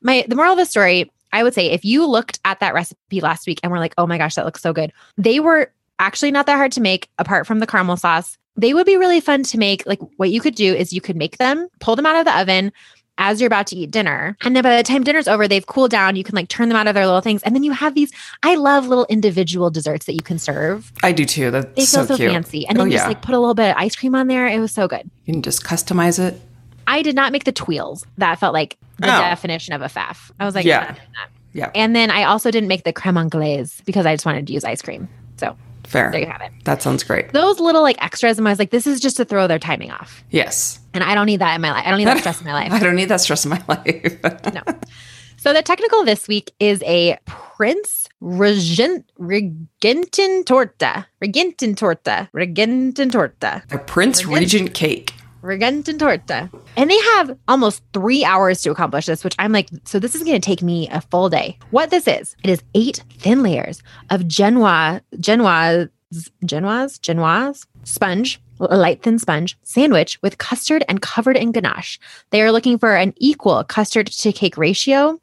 my 0.00 0.24
the 0.26 0.34
moral 0.34 0.52
of 0.52 0.58
the 0.58 0.64
story, 0.64 1.12
I 1.32 1.42
would 1.42 1.54
say 1.54 1.70
if 1.70 1.84
you 1.84 2.06
looked 2.06 2.40
at 2.46 2.60
that 2.60 2.72
recipe 2.72 3.20
last 3.20 3.46
week 3.46 3.60
and 3.62 3.70
were 3.70 3.78
like, 3.78 3.94
oh 3.98 4.06
my 4.06 4.16
gosh, 4.16 4.34
that 4.34 4.46
looks 4.46 4.62
so 4.62 4.72
good, 4.72 4.92
they 5.18 5.40
were 5.40 5.70
actually 6.00 6.32
not 6.32 6.46
that 6.46 6.56
hard 6.56 6.72
to 6.72 6.80
make 6.80 7.08
apart 7.18 7.46
from 7.46 7.60
the 7.60 7.66
caramel 7.66 7.96
sauce. 7.96 8.36
They 8.56 8.74
would 8.74 8.86
be 8.86 8.96
really 8.96 9.20
fun 9.20 9.44
to 9.44 9.58
make. 9.58 9.86
Like 9.86 10.00
what 10.16 10.30
you 10.30 10.40
could 10.40 10.54
do 10.56 10.74
is 10.74 10.92
you 10.92 11.00
could 11.00 11.16
make 11.16 11.38
them, 11.38 11.68
pull 11.78 11.94
them 11.94 12.06
out 12.06 12.16
of 12.16 12.24
the 12.24 12.36
oven 12.36 12.72
as 13.18 13.40
you're 13.40 13.46
about 13.46 13.66
to 13.68 13.76
eat 13.76 13.90
dinner. 13.90 14.36
And 14.42 14.56
then 14.56 14.62
by 14.62 14.76
the 14.76 14.82
time 14.82 15.04
dinner's 15.04 15.28
over, 15.28 15.46
they've 15.46 15.66
cooled 15.66 15.90
down. 15.90 16.16
You 16.16 16.24
can 16.24 16.34
like 16.34 16.48
turn 16.48 16.68
them 16.68 16.76
out 16.76 16.86
of 16.88 16.94
their 16.94 17.04
little 17.06 17.20
things. 17.20 17.42
And 17.42 17.54
then 17.54 17.62
you 17.62 17.72
have 17.72 17.94
these, 17.94 18.10
I 18.42 18.54
love 18.56 18.86
little 18.88 19.06
individual 19.10 19.70
desserts 19.70 20.06
that 20.06 20.14
you 20.14 20.22
can 20.22 20.38
serve. 20.38 20.90
I 21.02 21.12
do 21.12 21.24
too. 21.26 21.50
That's 21.50 21.66
They 21.74 21.82
feel 21.82 21.86
so, 21.86 22.06
so, 22.06 22.16
cute. 22.16 22.32
fancy. 22.32 22.66
And 22.66 22.76
then 22.78 22.82
oh, 22.82 22.84
you 22.86 22.92
just 22.92 23.04
yeah. 23.04 23.08
like 23.08 23.22
put 23.22 23.34
a 23.34 23.38
little 23.38 23.54
bit 23.54 23.70
of 23.70 23.76
ice 23.76 23.94
cream 23.94 24.14
on 24.14 24.26
there. 24.26 24.46
It 24.48 24.58
was 24.58 24.72
so 24.72 24.88
good. 24.88 25.08
you 25.26 25.34
can 25.34 25.42
just 25.42 25.64
customize 25.64 26.18
it. 26.18 26.40
I 26.86 27.02
did 27.02 27.14
not 27.14 27.30
make 27.30 27.44
the 27.44 27.52
twirls. 27.52 28.04
That 28.18 28.38
felt 28.40 28.52
like 28.54 28.76
the 28.98 29.06
Oh. 29.06 29.20
definition 29.20 29.74
of 29.74 29.82
a 29.82 29.86
faff. 29.86 30.30
I 30.40 30.44
was 30.46 30.54
like, 30.54 30.64
Yeah. 30.64 30.78
I'm 30.80 30.86
not 30.88 30.96
doing 30.96 31.08
that. 31.16 31.30
Yeah. 31.52 31.70
And 31.74 31.94
then 31.94 32.10
I 32.10 32.24
also 32.24 32.50
didn't 32.50 32.68
make 32.68 32.84
the 32.84 32.92
creme 32.92 33.18
anglaise 33.18 33.82
because 33.84 34.06
I 34.06 34.14
just 34.14 34.24
wanted 34.26 34.46
to 34.46 34.52
use 34.52 34.64
ice 34.64 34.80
cream. 34.82 35.08
So 35.36 35.56
Fair. 35.90 36.10
there 36.12 36.20
you 36.20 36.26
have 36.26 36.40
it. 36.40 36.52
That 36.64 36.82
sounds 36.82 37.02
great. 37.02 37.32
Those 37.32 37.58
little 37.58 37.82
like 37.82 38.02
extras, 38.02 38.38
and 38.38 38.46
I 38.46 38.52
was 38.52 38.58
like, 38.60 38.70
this 38.70 38.86
is 38.86 39.00
just 39.00 39.16
to 39.16 39.24
throw 39.24 39.46
their 39.46 39.58
timing 39.58 39.90
off. 39.90 40.22
Yes. 40.30 40.78
And 40.94 41.02
I 41.02 41.14
don't 41.16 41.26
need 41.26 41.40
that 41.40 41.54
in 41.54 41.60
my 41.60 41.70
life. 41.72 41.84
I 41.84 41.90
don't 41.90 41.98
need 41.98 42.06
that 42.06 42.18
stress 42.18 42.40
in 42.40 42.46
my 42.46 42.52
life. 42.52 42.72
I 42.72 42.78
don't 42.78 42.94
need 42.94 43.08
that 43.08 43.20
stress 43.20 43.44
in 43.44 43.50
my 43.50 43.62
life. 43.68 44.18
No. 44.54 44.62
So 45.36 45.52
the 45.52 45.62
technical 45.62 46.04
this 46.04 46.28
week 46.28 46.52
is 46.60 46.82
a 46.86 47.18
Prince 47.24 48.08
Regent 48.20 49.10
Regentin 49.18 50.44
torta. 50.44 51.06
Regentin 51.24 51.76
torta. 51.76 52.28
Regentin 52.34 53.10
torta. 53.10 53.62
A 53.70 53.78
Prince 53.78 54.26
Regent 54.26 54.74
cake. 54.74 55.14
Regentin 55.42 55.98
torta. 55.98 56.50
And 56.76 56.90
they 56.90 57.00
have 57.14 57.36
almost 57.48 57.82
three 57.92 58.24
hours 58.24 58.62
to 58.62 58.70
accomplish 58.70 59.06
this, 59.06 59.24
which 59.24 59.36
I'm 59.38 59.52
like, 59.52 59.68
so 59.84 59.98
this 59.98 60.14
is 60.14 60.22
going 60.22 60.40
to 60.40 60.44
take 60.44 60.62
me 60.62 60.88
a 60.90 61.00
full 61.00 61.28
day. 61.28 61.58
What 61.70 61.90
this 61.90 62.06
is, 62.06 62.36
it 62.44 62.50
is 62.50 62.62
eight 62.74 63.02
thin 63.18 63.42
layers 63.42 63.82
of 64.10 64.22
Genoise, 64.22 65.00
Genoise, 65.16 65.88
Genoise, 66.44 67.00
Genoise 67.00 67.66
sponge, 67.84 68.40
a 68.60 68.76
light 68.76 69.02
thin 69.02 69.18
sponge, 69.18 69.56
sandwich 69.62 70.20
with 70.22 70.38
custard 70.38 70.84
and 70.88 71.00
covered 71.00 71.36
in 71.36 71.52
ganache. 71.52 71.98
They 72.30 72.42
are 72.42 72.52
looking 72.52 72.78
for 72.78 72.94
an 72.94 73.14
equal 73.16 73.64
custard 73.64 74.08
to 74.08 74.32
cake 74.32 74.56
ratio. 74.56 75.18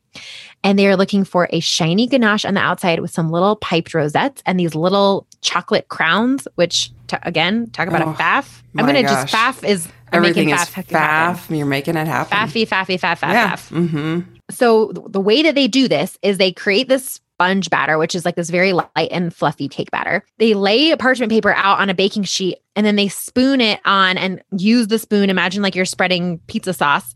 And 0.63 0.80
they 0.80 0.88
are 0.88 0.97
looking 0.97 1.23
for 1.23 1.47
a 1.51 1.60
shiny 1.60 2.08
ganache 2.08 2.43
on 2.43 2.56
the 2.56 2.60
outside 2.60 2.99
with 3.01 3.12
some 3.12 3.30
little 3.30 3.56
piped 3.58 3.93
rosettes 3.93 4.41
and 4.47 4.60
these 4.60 4.73
little 4.73 5.27
chocolate 5.41 5.89
crowns, 5.89 6.47
which, 6.56 6.91
t- 7.07 7.17
again, 7.23 7.69
talk 7.71 7.87
about 7.87 8.01
Oh, 8.01 8.11
a 8.11 8.13
faff. 8.13 8.61
I'm 8.77 8.85
going 8.85 8.95
to 8.95 9.03
just 9.03 9.33
faff 9.33 9.67
is 9.67 9.87
I'm 10.11 10.19
Everything 10.23 10.47
making 10.47 10.61
is 10.61 10.69
faff 10.69 10.89
happen. 10.89 11.55
You're 11.55 11.65
making 11.65 11.97
it 11.97 12.07
happen. 12.07 12.37
Faffy, 12.37 12.67
faffy, 12.67 12.99
faff, 12.99 13.19
faff, 13.19 13.33
yeah. 13.33 13.53
faff. 13.55 13.71
Mm-hmm. 13.71 14.19
So 14.49 14.91
th- 14.91 15.07
the 15.09 15.19
way 15.19 15.41
that 15.43 15.55
they 15.55 15.67
do 15.67 15.87
this 15.87 16.17
is 16.21 16.37
they 16.37 16.51
create 16.51 16.87
this 16.87 17.05
sponge 17.05 17.69
batter, 17.69 17.97
which 17.97 18.15
is 18.15 18.23
like 18.25 18.35
this 18.35 18.49
very 18.49 18.73
light 18.73 18.89
and 19.11 19.33
fluffy 19.33 19.67
cake 19.67 19.91
batter. 19.91 20.23
They 20.37 20.53
lay 20.53 20.91
a 20.91 20.97
parchment 20.97 21.31
paper 21.31 21.53
out 21.53 21.79
on 21.79 21.89
a 21.89 21.93
baking 21.93 22.23
sheet 22.23 22.59
and 22.75 22.85
then 22.85 22.95
they 22.95 23.09
spoon 23.09 23.59
it 23.61 23.79
on 23.85 24.17
and 24.17 24.41
use 24.57 24.87
the 24.87 24.97
spoon. 24.97 25.29
Imagine 25.29 25.61
like 25.61 25.75
you're 25.75 25.85
spreading 25.85 26.39
pizza 26.47 26.73
sauce 26.73 27.13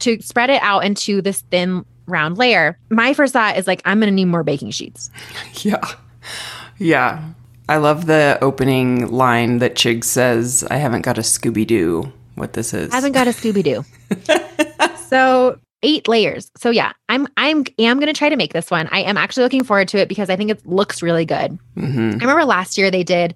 to 0.00 0.20
spread 0.20 0.50
it 0.50 0.60
out 0.62 0.84
into 0.84 1.22
this 1.22 1.42
thin 1.50 1.84
round 2.06 2.36
layer. 2.36 2.76
My 2.90 3.14
first 3.14 3.32
thought 3.32 3.56
is 3.56 3.66
like, 3.68 3.80
I'm 3.84 4.00
going 4.00 4.10
to 4.10 4.14
need 4.14 4.24
more 4.26 4.42
baking 4.42 4.72
sheets. 4.72 5.10
Yeah. 5.62 5.80
Yeah. 6.78 7.22
I 7.68 7.76
love 7.76 8.06
the 8.06 8.38
opening 8.42 9.10
line 9.10 9.58
that 9.58 9.74
Chig 9.74 10.04
says, 10.04 10.64
I 10.70 10.76
haven't 10.76 11.02
got 11.02 11.18
a 11.18 11.22
Scooby 11.22 11.66
Doo. 11.66 12.12
What 12.34 12.54
this 12.54 12.72
is. 12.74 12.90
I 12.92 12.96
haven't 12.96 13.12
got 13.12 13.28
a 13.28 13.30
Scooby 13.30 13.62
Doo. 13.62 14.96
so 15.08 15.58
eight 15.82 16.08
layers. 16.08 16.50
So 16.56 16.70
yeah, 16.70 16.92
I'm 17.08 17.26
I'm 17.36 17.64
am 17.78 17.98
gonna 17.98 18.12
try 18.12 18.28
to 18.28 18.36
make 18.36 18.52
this 18.52 18.70
one. 18.70 18.88
I 18.90 19.00
am 19.00 19.16
actually 19.16 19.42
looking 19.44 19.64
forward 19.64 19.88
to 19.88 19.98
it 19.98 20.08
because 20.08 20.30
I 20.30 20.36
think 20.36 20.50
it 20.50 20.66
looks 20.66 21.02
really 21.02 21.24
good. 21.24 21.58
hmm 21.74 22.10
I 22.12 22.24
remember 22.24 22.44
last 22.44 22.78
year 22.78 22.90
they 22.90 23.02
did 23.02 23.34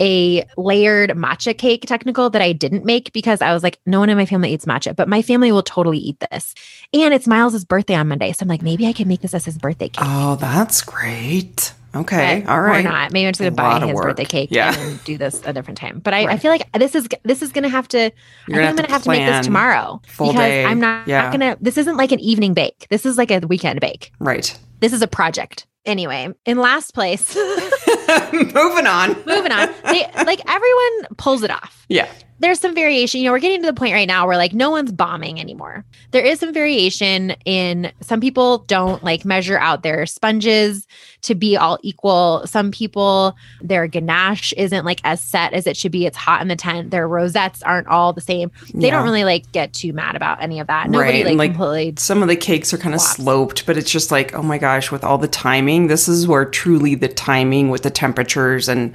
a 0.00 0.44
layered 0.56 1.10
matcha 1.10 1.56
cake 1.56 1.86
technical 1.86 2.30
that 2.30 2.42
I 2.42 2.52
didn't 2.52 2.84
make 2.84 3.12
because 3.12 3.40
I 3.40 3.54
was 3.54 3.62
like, 3.62 3.78
no 3.86 4.00
one 4.00 4.10
in 4.10 4.16
my 4.16 4.26
family 4.26 4.52
eats 4.52 4.66
matcha, 4.66 4.94
but 4.94 5.08
my 5.08 5.22
family 5.22 5.52
will 5.52 5.62
totally 5.62 5.98
eat 5.98 6.18
this. 6.30 6.54
And 6.92 7.14
it's 7.14 7.26
Miles's 7.26 7.64
birthday 7.64 7.94
on 7.94 8.08
Monday. 8.08 8.32
So 8.32 8.42
I'm 8.42 8.48
like, 8.48 8.62
maybe 8.62 8.86
I 8.86 8.92
can 8.92 9.08
make 9.08 9.20
this 9.20 9.34
as 9.34 9.44
his 9.44 9.56
birthday 9.56 9.88
cake. 9.88 10.04
Oh, 10.04 10.36
that's 10.36 10.82
great. 10.82 11.72
Okay. 11.94 12.42
But- 12.44 12.50
All 12.52 12.60
right. 12.60 12.84
Or 12.84 12.88
not. 12.88 13.12
Maybe 13.12 13.26
I'm 13.26 13.32
just 13.32 13.40
gonna 13.40 13.50
buy 13.52 13.86
his 13.86 13.94
work. 13.94 14.04
birthday 14.04 14.24
cake 14.24 14.48
Yeah. 14.52 14.74
and 14.78 15.02
do 15.04 15.16
this 15.18 15.40
a 15.44 15.52
different 15.52 15.78
time. 15.78 16.00
But 16.00 16.14
I, 16.14 16.32
I 16.32 16.36
feel 16.38 16.50
like 16.50 16.70
this 16.72 16.94
is 16.94 17.08
this 17.22 17.42
is 17.42 17.52
gonna 17.52 17.68
have 17.68 17.86
to 17.88 17.98
You're 17.98 18.08
I 18.08 18.10
think 18.10 18.48
gonna 18.48 18.66
I'm 18.68 18.76
gonna 18.76 18.82
have 18.82 18.90
have 18.90 19.02
to 19.04 19.08
make 19.10 19.26
this 19.26 19.46
tomorrow. 19.46 20.00
full 20.08 20.28
because 20.32 20.40
day. 20.40 20.64
I'm 20.64 20.80
not, 20.80 21.06
Yeah. 21.08 21.22
not 21.22 21.32
gonna 21.32 21.56
this 21.60 21.78
isn't 21.78 21.96
like 21.96 22.12
an 22.12 22.20
evening 22.20 22.54
bake. 22.54 22.86
This 22.90 23.06
is 23.06 23.16
like 23.18 23.30
a 23.30 23.38
weekend 23.40 23.80
bake. 23.80 24.12
Right. 24.18 24.56
This 24.80 24.92
is 24.92 25.02
a 25.02 25.08
project. 25.08 25.66
Anyway, 25.86 26.28
in 26.46 26.56
last 26.58 26.94
place, 26.94 27.36
Moving 28.32 28.86
on. 28.86 29.10
moving 29.26 29.52
on. 29.52 29.68
They 29.84 30.06
like 30.24 30.40
everyone 30.48 31.06
pulls 31.18 31.42
it 31.42 31.50
off. 31.50 31.84
Yeah. 31.88 32.08
There's 32.40 32.58
some 32.60 32.74
variation. 32.74 33.20
You 33.20 33.26
know, 33.26 33.32
we're 33.32 33.38
getting 33.38 33.60
to 33.60 33.66
the 33.66 33.72
point 33.72 33.92
right 33.94 34.08
now 34.08 34.26
where 34.26 34.36
like 34.36 34.52
no 34.52 34.70
one's 34.70 34.92
bombing 34.92 35.40
anymore. 35.40 35.84
There 36.10 36.24
is 36.24 36.40
some 36.40 36.52
variation 36.52 37.32
in 37.44 37.92
some 38.00 38.20
people 38.20 38.58
don't 38.66 39.02
like 39.04 39.24
measure 39.24 39.58
out 39.58 39.82
their 39.82 40.04
sponges 40.06 40.86
to 41.22 41.34
be 41.34 41.56
all 41.56 41.78
equal. 41.82 42.42
Some 42.46 42.70
people, 42.70 43.34
their 43.62 43.86
ganache 43.86 44.52
isn't 44.56 44.84
like 44.84 45.00
as 45.04 45.20
set 45.20 45.52
as 45.52 45.66
it 45.66 45.76
should 45.76 45.92
be. 45.92 46.06
It's 46.06 46.16
hot 46.16 46.42
in 46.42 46.48
the 46.48 46.56
tent. 46.56 46.90
Their 46.90 47.06
rosettes 47.08 47.62
aren't 47.62 47.88
all 47.88 48.12
the 48.12 48.20
same. 48.20 48.50
They 48.74 48.88
Yeah. 48.88 48.92
don't 48.92 49.04
really 49.04 49.24
like 49.24 49.50
get 49.52 49.72
too 49.72 49.92
mad 49.92 50.16
about 50.16 50.42
any 50.42 50.60
of 50.60 50.66
that. 50.66 50.90
Nobody 50.90 51.22
Right, 51.22 51.26
like, 51.26 51.36
like, 51.38 51.50
completely. 51.52 51.94
Some 51.98 52.22
of 52.22 52.28
the 52.28 52.36
cakes 52.36 52.74
are 52.74 52.78
kind 52.78 52.94
of 52.94 53.00
sloped, 53.00 53.64
but 53.66 53.76
it's 53.76 53.90
just 53.90 54.10
like, 54.10 54.34
oh 54.34 54.42
my 54.42 54.58
gosh, 54.58 54.90
with 54.90 55.04
all 55.04 55.18
the 55.18 55.28
timing, 55.28 55.86
this 55.86 56.08
is 56.08 56.26
where 56.26 56.44
truly 56.44 56.94
the 56.94 57.08
timing 57.08 57.70
with 57.70 57.82
the 57.82 57.90
temperatures 57.90 58.68
and 58.68 58.92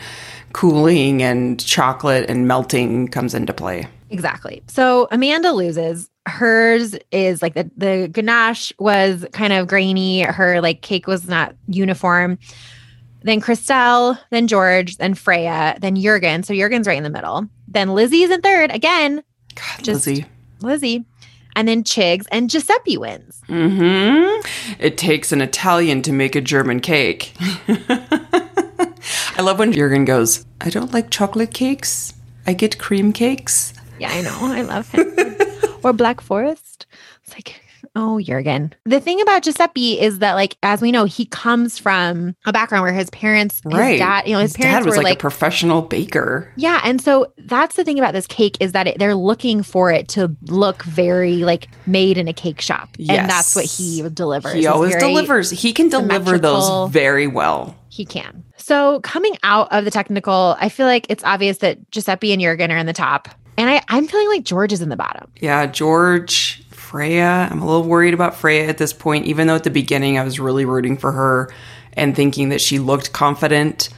cooling 0.53 1.21
and 1.23 1.59
chocolate 1.63 2.29
and 2.29 2.47
melting 2.47 3.07
comes 3.07 3.33
into 3.33 3.53
play. 3.53 3.87
Exactly. 4.09 4.63
So 4.67 5.07
Amanda 5.11 5.51
loses. 5.51 6.09
Hers 6.27 6.95
is 7.11 7.41
like 7.41 7.53
the, 7.55 7.69
the 7.77 8.07
ganache 8.11 8.71
was 8.79 9.25
kind 9.33 9.53
of 9.53 9.67
grainy. 9.67 10.21
Her 10.21 10.61
like 10.61 10.81
cake 10.81 11.07
was 11.07 11.27
not 11.27 11.55
uniform. 11.67 12.37
Then 13.21 13.41
Crystelle, 13.41 14.17
then 14.29 14.47
George, 14.47 14.97
then 14.97 15.13
Freya, 15.13 15.77
then 15.81 15.95
Jurgen. 15.95 16.43
So 16.43 16.53
Jurgen's 16.55 16.87
right 16.87 16.97
in 16.97 17.03
the 17.03 17.09
middle. 17.09 17.47
Then 17.67 17.89
Lizzie's 17.93 18.29
in 18.29 18.41
third. 18.41 18.71
Again, 18.71 19.23
God, 19.55 19.83
Just- 19.83 20.07
Lizzie. 20.07 20.25
Lizzie. 20.61 21.05
And 21.55 21.67
then 21.67 21.83
Chigs 21.83 22.25
and 22.31 22.49
Giuseppe 22.49 22.95
wins. 22.97 23.41
hmm 23.47 24.39
It 24.79 24.97
takes 24.97 25.31
an 25.31 25.41
Italian 25.41 26.01
to 26.03 26.13
make 26.13 26.35
a 26.35 26.41
German 26.41 26.79
cake. 26.79 27.33
I 29.39 29.41
love 29.41 29.57
when 29.57 29.71
Jurgen 29.71 30.03
goes, 30.03 30.45
I 30.59 30.69
don't 30.69 30.91
like 30.93 31.11
chocolate 31.11 31.53
cakes. 31.53 32.13
I 32.45 32.51
get 32.51 32.77
cream 32.77 33.13
cakes. 33.13 33.73
Yeah, 33.97 34.09
I 34.11 34.19
know. 34.19 34.37
I 34.41 34.63
love 34.63 34.91
him. 34.91 35.13
or 35.81 35.93
Black 35.93 36.19
Forest. 36.19 36.85
It's 37.23 37.31
like, 37.35 37.61
Oh, 37.95 38.19
Jurgen. 38.19 38.73
The 38.83 38.99
thing 38.99 39.21
about 39.21 39.43
Giuseppe 39.43 39.97
is 39.97 40.19
that, 40.19 40.33
like, 40.33 40.57
as 40.61 40.81
we 40.81 40.91
know, 40.91 41.05
he 41.05 41.25
comes 41.25 41.77
from 41.79 42.35
a 42.45 42.51
background 42.51 42.83
where 42.83 42.91
his 42.93 43.09
parents, 43.11 43.61
his 43.63 43.73
Right. 43.73 43.97
dad, 43.97 44.27
you 44.27 44.33
know, 44.33 44.39
his, 44.39 44.53
His 44.57 44.65
parents 44.65 44.85
was 44.85 44.97
were 44.97 45.03
like, 45.03 45.11
like, 45.11 45.17
a 45.19 45.21
professional 45.21 45.83
baker. 45.83 46.51
yeah. 46.57 46.81
And 46.83 47.01
so 47.01 47.31
that's 47.37 47.77
the 47.77 47.85
thing 47.85 47.97
about 47.97 48.13
this 48.13 48.27
cake 48.27 48.57
is 48.59 48.73
that 48.73 48.87
it, 48.87 48.99
they're 48.99 49.15
looking 49.15 49.63
for 49.63 49.89
it 49.89 50.09
to 50.09 50.35
look 50.47 50.83
very 50.83 51.37
like 51.37 51.69
made 51.87 52.17
in 52.17 52.27
a 52.27 52.33
cake 52.33 52.59
shop. 52.59 52.89
And 52.99 53.29
that's 53.29 53.55
what 53.55 53.65
he 53.65 54.07
delivers. 54.09 54.53
He 54.53 54.67
always 54.67 54.97
delivers. 54.97 55.49
He 55.49 55.71
can 55.71 55.87
deliver 55.87 56.37
those 56.37 56.91
very 56.91 57.25
well. 57.27 57.77
He 57.87 58.05
can. 58.05 58.43
So 58.69 58.99
coming 58.99 59.35
out 59.41 59.71
of 59.71 59.83
the 59.83 59.89
technical, 59.89 60.55
I 60.59 60.69
feel 60.69 60.85
like 60.85 61.07
it's 61.09 61.23
obvious 61.23 61.57
that 61.57 61.89
Giuseppe 61.89 62.31
and 62.33 62.39
Jurgen 62.39 62.71
are 62.71 62.77
in 62.77 62.85
the 62.85 62.93
top. 62.93 63.27
And 63.57 63.67
I, 63.67 63.81
I'm 63.87 64.07
feeling 64.07 64.27
like 64.27 64.43
George 64.43 64.71
is 64.71 64.83
in 64.83 64.89
the 64.89 64.95
bottom. 64.95 65.31
Yeah, 65.41 65.65
George, 65.65 66.63
Freya. 66.69 67.47
I'm 67.49 67.63
a 67.63 67.65
little 67.65 67.81
worried 67.81 68.13
about 68.13 68.35
Freya 68.35 68.67
at 68.67 68.77
this 68.77 68.93
point, 68.93 69.25
even 69.25 69.47
though 69.47 69.55
at 69.55 69.63
the 69.63 69.71
beginning 69.71 70.19
I 70.19 70.23
was 70.23 70.39
really 70.39 70.65
rooting 70.65 70.97
for 70.97 71.11
her 71.11 71.51
and 71.93 72.15
thinking 72.15 72.49
that 72.49 72.61
she 72.61 72.77
looked 72.77 73.11
confident. 73.11 73.89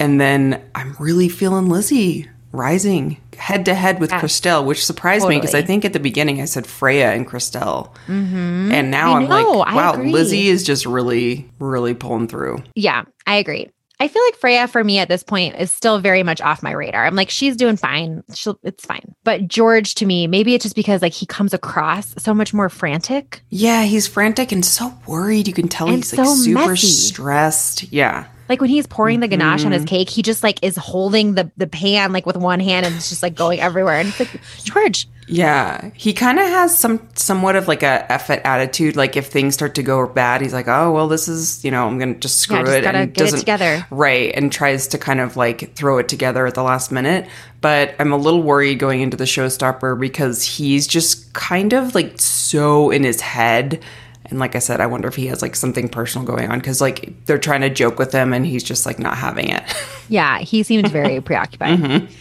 And 0.00 0.20
then 0.20 0.68
I'm 0.74 0.96
really 0.98 1.28
feeling 1.28 1.68
Lizzie 1.68 2.28
rising 2.50 3.18
head 3.36 3.66
to 3.66 3.74
head 3.74 4.00
with 4.00 4.10
Yes. 4.10 4.20
Crystelle, 4.20 4.66
which 4.66 4.84
surprised 4.84 5.28
me 5.28 5.36
because 5.36 5.54
I 5.54 5.62
think 5.62 5.84
at 5.84 5.92
the 5.92 6.00
beginning 6.00 6.40
I 6.40 6.46
said 6.46 6.66
Freya 6.66 7.12
and 7.12 7.24
Crystelle. 7.24 7.94
Mm-hmm. 8.08 8.72
And 8.72 8.90
now 8.90 9.12
I 9.12 9.16
I'm 9.18 9.28
know, 9.28 9.58
like, 9.58 9.76
wow. 9.76 9.94
Lizzie 9.94 10.48
is 10.48 10.64
just 10.64 10.86
really, 10.86 11.48
really 11.60 11.94
pulling 11.94 12.26
through. 12.26 12.64
Yeah, 12.74 13.04
I 13.24 13.36
agree. 13.36 13.70
I 14.00 14.06
feel 14.08 14.22
like 14.26 14.36
Freya 14.36 14.68
for 14.68 14.84
me 14.84 14.98
at 14.98 15.08
this 15.08 15.22
point 15.24 15.56
is 15.56 15.72
still 15.72 15.98
very 15.98 16.22
much 16.22 16.40
off 16.40 16.62
my 16.62 16.70
radar. 16.70 17.04
I'm 17.04 17.16
like, 17.16 17.30
she's 17.30 17.56
doing 17.56 17.76
fine. 17.76 18.22
She'll 18.34 18.58
it's 18.62 18.84
fine. 18.84 19.14
But 19.24 19.48
George 19.48 19.94
to 19.96 20.06
me, 20.06 20.26
maybe 20.28 20.54
it's 20.54 20.62
just 20.62 20.76
because 20.76 21.02
like 21.02 21.12
he 21.12 21.26
comes 21.26 21.52
across 21.52 22.14
so 22.16 22.32
much 22.32 22.54
more 22.54 22.68
frantic. 22.68 23.42
Yeah, 23.48 23.82
he's 23.84 24.06
frantic 24.06 24.52
and 24.52 24.64
so 24.64 24.92
worried. 25.06 25.48
You 25.48 25.54
can 25.54 25.66
tell 25.68 25.88
And 25.88 25.96
he's 25.96 26.16
like 26.16 26.26
so 26.26 26.34
super 26.34 26.68
messy. 26.68 26.86
stressed. 26.86 27.92
Yeah. 27.92 28.26
Like 28.48 28.60
when 28.60 28.70
he's 28.70 28.86
pouring 28.86 29.20
the 29.20 29.28
ganache 29.28 29.64
on 29.64 29.72
his 29.72 29.82
Mm-hmm. 29.82 29.88
cake, 29.88 30.10
he 30.10 30.22
just 30.22 30.42
like 30.42 30.62
is 30.62 30.76
holding 30.76 31.34
the 31.34 31.50
the 31.56 31.66
pan 31.66 32.12
like 32.12 32.24
with 32.24 32.36
one 32.36 32.60
hand 32.60 32.86
and 32.86 32.94
it's 32.94 33.08
just 33.08 33.22
like 33.22 33.34
going 33.34 33.60
everywhere. 33.60 33.98
And 33.98 34.08
it's 34.08 34.20
like, 34.20 34.40
George, 34.64 35.08
Yeah, 35.28 35.90
he 35.94 36.12
kind 36.14 36.38
of 36.38 36.46
has 36.46 36.76
some 36.76 37.06
somewhat 37.14 37.54
of 37.54 37.68
like 37.68 37.82
a 37.82 38.10
effort 38.10 38.40
attitude. 38.44 38.96
Like 38.96 39.16
if 39.16 39.26
things 39.26 39.54
start 39.54 39.74
to 39.74 39.82
go 39.82 40.06
bad, 40.06 40.40
he's 40.40 40.54
like, 40.54 40.68
"Oh 40.68 40.90
well, 40.92 41.06
this 41.06 41.28
is 41.28 41.64
you 41.64 41.70
know 41.70 41.86
I'm 41.86 41.98
gonna 41.98 42.14
just 42.14 42.38
screw 42.38 42.58
Yeah, 42.58 42.64
just 42.64 42.78
it," 42.78 42.84
and 42.86 42.94
get 42.94 43.02
it 43.02 43.14
doesn't 43.14 43.38
together. 43.40 43.86
right, 43.90 44.32
and 44.34 44.50
tries 44.50 44.88
to 44.88 44.98
kind 44.98 45.20
of 45.20 45.36
like 45.36 45.74
throw 45.74 45.98
it 45.98 46.08
together 46.08 46.46
at 46.46 46.54
the 46.54 46.62
last 46.62 46.90
minute. 46.90 47.28
But 47.60 47.94
I'm 47.98 48.12
a 48.12 48.16
little 48.16 48.42
worried 48.42 48.78
going 48.78 49.00
into 49.02 49.16
the 49.16 49.24
showstopper 49.24 50.00
because 50.00 50.44
he's 50.44 50.86
just 50.86 51.32
kind 51.34 51.72
of 51.72 51.94
like 51.94 52.20
so 52.20 52.90
in 52.90 53.04
his 53.04 53.20
head. 53.20 53.84
And 54.30 54.38
like 54.38 54.54
I 54.56 54.58
said, 54.58 54.80
I 54.80 54.86
wonder 54.86 55.08
if 55.08 55.14
he 55.16 55.26
has 55.28 55.40
like 55.42 55.56
something 55.56 55.88
personal 55.88 56.26
going 56.26 56.50
on 56.50 56.58
because 56.58 56.80
like 56.80 57.24
they're 57.26 57.38
trying 57.38 57.62
to 57.62 57.70
joke 57.70 57.98
with 57.98 58.12
him 58.12 58.32
and 58.34 58.44
he's 58.46 58.62
just 58.62 58.84
like 58.86 58.98
not 58.98 59.16
having 59.16 59.48
it. 59.48 59.62
Yeah, 60.08 60.38
he 60.38 60.62
seems 60.62 60.90
very 60.90 61.20
preoccupied. 61.22 61.78
Mm-hmm. 61.78 62.12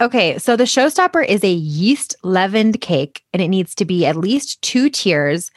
Okay, 0.00 0.36
so 0.38 0.56
the 0.56 0.64
showstopper 0.64 1.24
is 1.24 1.44
a 1.44 1.52
yeast 1.52 2.16
leavened 2.24 2.80
cake, 2.80 3.22
and 3.32 3.40
it 3.40 3.48
needs 3.48 3.74
to 3.76 3.84
be 3.84 4.04
at 4.04 4.16
least 4.16 4.60
two 4.62 4.90
tiers 4.90 5.50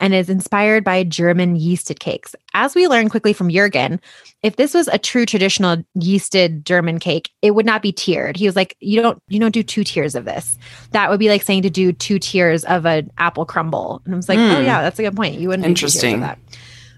and 0.00 0.12
is 0.12 0.28
inspired 0.28 0.82
by 0.82 1.04
German 1.04 1.56
yeasted 1.56 2.00
cakes. 2.00 2.34
As 2.54 2.74
we 2.74 2.88
learned 2.88 3.12
quickly 3.12 3.32
from 3.32 3.48
Jurgen, 3.48 4.00
if 4.42 4.56
this 4.56 4.74
was 4.74 4.88
a 4.88 4.98
true 4.98 5.24
traditional 5.24 5.84
yeasted 5.96 6.64
German 6.64 6.98
cake, 6.98 7.30
it 7.42 7.52
would 7.52 7.66
not 7.66 7.82
be 7.82 7.92
tiered. 7.92 8.36
He 8.36 8.46
was 8.46 8.56
like, 8.56 8.76
"You 8.80 9.00
don't, 9.00 9.22
you 9.28 9.38
don't 9.38 9.52
do 9.54 9.62
two 9.62 9.84
tiers 9.84 10.16
of 10.16 10.24
this. 10.24 10.58
That 10.90 11.08
would 11.08 11.20
be 11.20 11.28
like 11.28 11.42
saying 11.42 11.62
to 11.62 11.70
do 11.70 11.92
two 11.92 12.18
tiers 12.18 12.64
of 12.64 12.84
an 12.84 13.12
apple 13.18 13.46
crumble." 13.46 14.02
And 14.04 14.14
I 14.14 14.16
was 14.16 14.28
like, 14.28 14.38
"Oh 14.38 14.56
Hmm. 14.56 14.64
yeah, 14.64 14.82
that's 14.82 14.98
a 14.98 15.02
good 15.02 15.14
point. 15.14 15.38
You 15.38 15.48
wouldn't 15.48 15.68
do 15.68 15.74
two 15.74 15.80
tiers 15.86 15.94
of 15.94 16.04
Interesting. 16.04 16.20
that." 16.22 16.38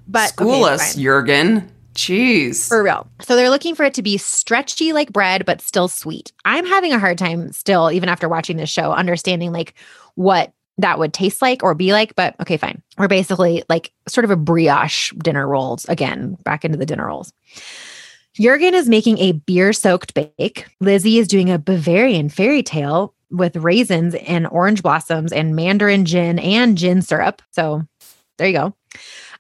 But 0.09 0.29
School 0.29 0.65
okay, 0.65 0.75
us. 0.75 0.95
Jurgen. 0.95 1.71
Jeez. 1.95 2.69
For 2.69 2.83
real. 2.83 3.09
So 3.21 3.37
they're 3.37 3.51
looking 3.51 3.75
for 3.75 3.85
it 3.85 3.95
to 3.95 4.03
be 4.03 4.19
stretchy 4.19 4.93
like 4.93 5.13
bread, 5.13 5.45
but 5.47 5.61
still 5.61 5.89
sweet. 5.89 6.33
I'm 6.45 6.67
having 6.67 6.93
a 6.93 6.99
hard 6.99 7.19
time 7.19 7.53
still, 7.53 7.91
even 7.91 8.09
after 8.09 8.29
watching 8.29 8.57
this 8.57 8.71
show, 8.71 8.93
understanding 8.93 9.53
like 9.53 9.75
what 10.17 10.53
that 10.79 10.99
would 10.99 11.13
taste 11.13 11.41
like 11.41 11.63
or 11.63 11.75
be 11.75 11.93
like. 11.93 12.15
But 12.17 12.35
okay, 12.41 12.57
fine. 12.57 12.83
We're 12.99 13.09
basically 13.09 13.63
like 13.69 13.93
sort 14.09 14.25
of 14.25 14.31
a 14.31 14.37
brioche 14.37 15.13
dinner 15.13 15.47
rolls 15.47 15.85
again, 15.87 16.37
back 16.45 16.65
into 16.65 16.79
the 16.79 16.87
dinner 16.87 17.07
rolls. 17.07 17.33
Jurgen 18.35 18.75
is 18.75 18.89
making 18.89 19.19
a 19.19 19.33
beer 19.33 19.73
soaked 19.73 20.15
bake. 20.15 20.67
Lizzie 20.81 21.19
is 21.19 21.29
doing 21.29 21.51
a 21.51 21.59
Bavarian 21.59 22.29
fairy 22.29 22.65
tale 22.65 23.15
with 23.31 23.57
raisins 23.57 24.17
and 24.17 24.49
orange 24.49 24.83
blossoms 24.83 25.33
and 25.33 25.55
mandarin 25.55 26.05
gin 26.05 26.41
and 26.41 26.77
gin 26.77 27.03
syrup. 27.03 27.43
So 27.53 27.87
there 28.39 28.49
you 28.49 28.55
go. 28.55 28.75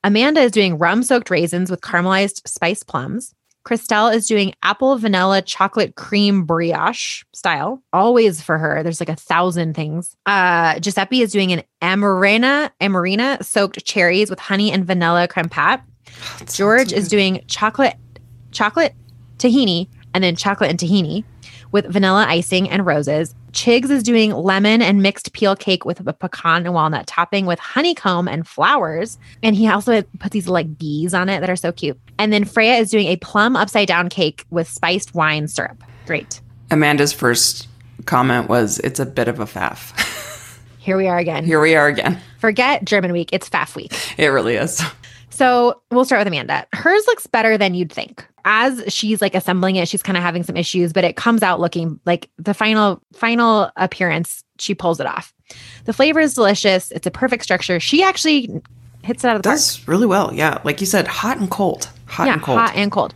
Amanda 0.05 0.43
is 0.43 0.53
doing 0.53 0.77
rum 0.77 1.03
soaked 1.03 1.31
raisins 1.31 1.71
with 1.71 1.81
caramelized 1.81 2.47
spiced 2.47 2.87
plums. 2.87 3.35
Crystelle 3.67 4.14
is 4.14 4.27
doing 4.27 4.53
apple 4.62 4.99
vanilla 4.99 5.40
chocolate 5.40 5.95
cream 5.95 6.45
brioche 6.45 7.25
style. 7.33 7.83
Always 7.95 8.43
for 8.43 8.59
her. 8.59 8.83
There's 8.83 9.01
like 9.01 9.09
a 9.09 9.17
thousand 9.17 9.73
things. 9.73 10.14
Uh, 10.27 10.79
Giuseppe 10.79 11.23
is 11.23 11.33
doing 11.33 11.53
an 11.53 11.62
amarena 11.81 12.71
amarena 12.83 13.43
soaked 13.43 13.83
cherries 13.87 14.29
with 14.29 14.38
honey 14.38 14.71
and 14.71 14.85
vanilla 14.85 15.27
creme 15.27 15.49
pat. 15.49 15.83
George 16.53 16.93
is 16.93 17.09
doing 17.09 17.43
chocolate 17.49 17.97
chocolate 18.53 18.93
tahini 19.38 19.88
and 20.12 20.23
then 20.23 20.37
chocolate 20.37 20.69
and 20.69 20.79
tahini 20.79 21.25
with 21.75 21.87
vanilla 21.87 22.25
icing 22.29 22.71
and 22.71 22.87
roses. 22.87 23.35
Chigs 23.51 23.91
is 23.91 24.05
doing 24.05 24.31
lemon 24.31 24.81
and 24.81 25.03
mixed 25.03 25.33
peel 25.33 25.57
cake 25.57 25.85
with 25.85 25.99
a 26.07 26.13
pecan 26.13 26.65
and 26.65 26.73
walnut 26.73 27.09
topping 27.09 27.47
with 27.47 27.59
honeycomb 27.59 28.29
and 28.29 28.47
flowers. 28.47 29.19
And 29.43 29.57
he 29.57 29.67
also 29.67 30.03
puts 30.21 30.33
these 30.33 30.47
like 30.47 30.79
bees 30.79 31.13
on 31.15 31.29
it 31.29 31.41
that 31.41 31.51
are 31.51 31.57
so 31.57 31.73
cute. 31.73 31.99
And 32.17 32.33
then 32.33 32.45
Freya 32.45 32.75
is 32.75 32.93
doing 32.93 33.09
a 33.09 33.17
plum 33.17 33.57
upside 33.57 33.89
down 33.89 34.09
cake 34.09 34.45
with 34.51 34.69
spiced 34.69 35.17
wine 35.17 35.49
syrup. 35.49 35.83
Great. 36.07 36.41
Amanda's 36.71 37.13
first 37.13 37.67
comment 38.05 38.49
was, 38.49 38.79
"It's 38.79 39.01
a 39.01 39.07
bit 39.07 39.27
of 39.27 39.41
a 39.41 39.45
faff." 39.45 40.61
Here 40.79 40.97
we 40.97 41.09
are 41.09 41.19
again. 41.19 41.45
Here 41.45 41.61
we 41.61 41.75
are 41.75 41.89
again. 41.89 42.21
Forget 42.39 42.85
German 42.85 43.11
week. 43.11 43.31
It's 43.33 43.49
faff 43.49 43.75
week. 43.75 43.93
It 44.17 44.29
really 44.29 44.55
is. 44.55 44.81
So 45.35 45.83
we'll 45.90 46.05
start 46.05 46.20
with 46.20 46.29
Amanda. 46.29 46.64
Hers 46.73 47.05
looks 47.09 47.27
better 47.27 47.59
than 47.59 47.75
you'd 47.75 47.92
think. 47.92 48.25
As 48.44 48.85
she's 48.87 49.20
like 49.20 49.35
assembling 49.35 49.77
it, 49.77 49.88
she's 49.88 50.03
kind 50.03 50.16
of 50.16 50.23
having 50.23 50.44
some 50.44 50.57
issues, 50.57 50.92
but 50.92 51.03
it 51.03 51.16
comes 51.16 51.42
out 51.42 51.59
looking 51.59 51.99
like 52.07 52.31
the 52.38 52.55
final 52.55 53.03
final 53.12 53.70
appearance. 53.77 54.44
She 54.59 54.75
pulls 54.75 55.01
it 55.01 55.07
off. 55.07 55.35
The 55.87 55.92
flavor 55.92 56.20
is 56.20 56.35
delicious. 56.35 56.92
It's 56.92 57.07
a 57.07 57.11
perfect 57.11 57.42
structure. 57.42 57.81
She 57.81 58.03
actually 58.03 58.49
hits 59.03 59.25
it 59.25 59.29
out 59.29 59.37
of 59.37 59.42
the 59.42 59.49
park. 59.49 59.57
Does 59.57 59.88
really 59.88 60.07
well. 60.07 60.33
Yeah, 60.33 60.61
like 60.62 60.81
you 60.81 60.87
said, 60.87 61.09
hot 61.09 61.38
and 61.38 61.51
cold. 61.51 61.88
Hot 62.07 62.27
yeah, 62.27 62.35
and 62.35 62.42
cold. 62.42 62.59
hot 62.59 62.77
and 62.77 62.92
cold. 62.92 63.12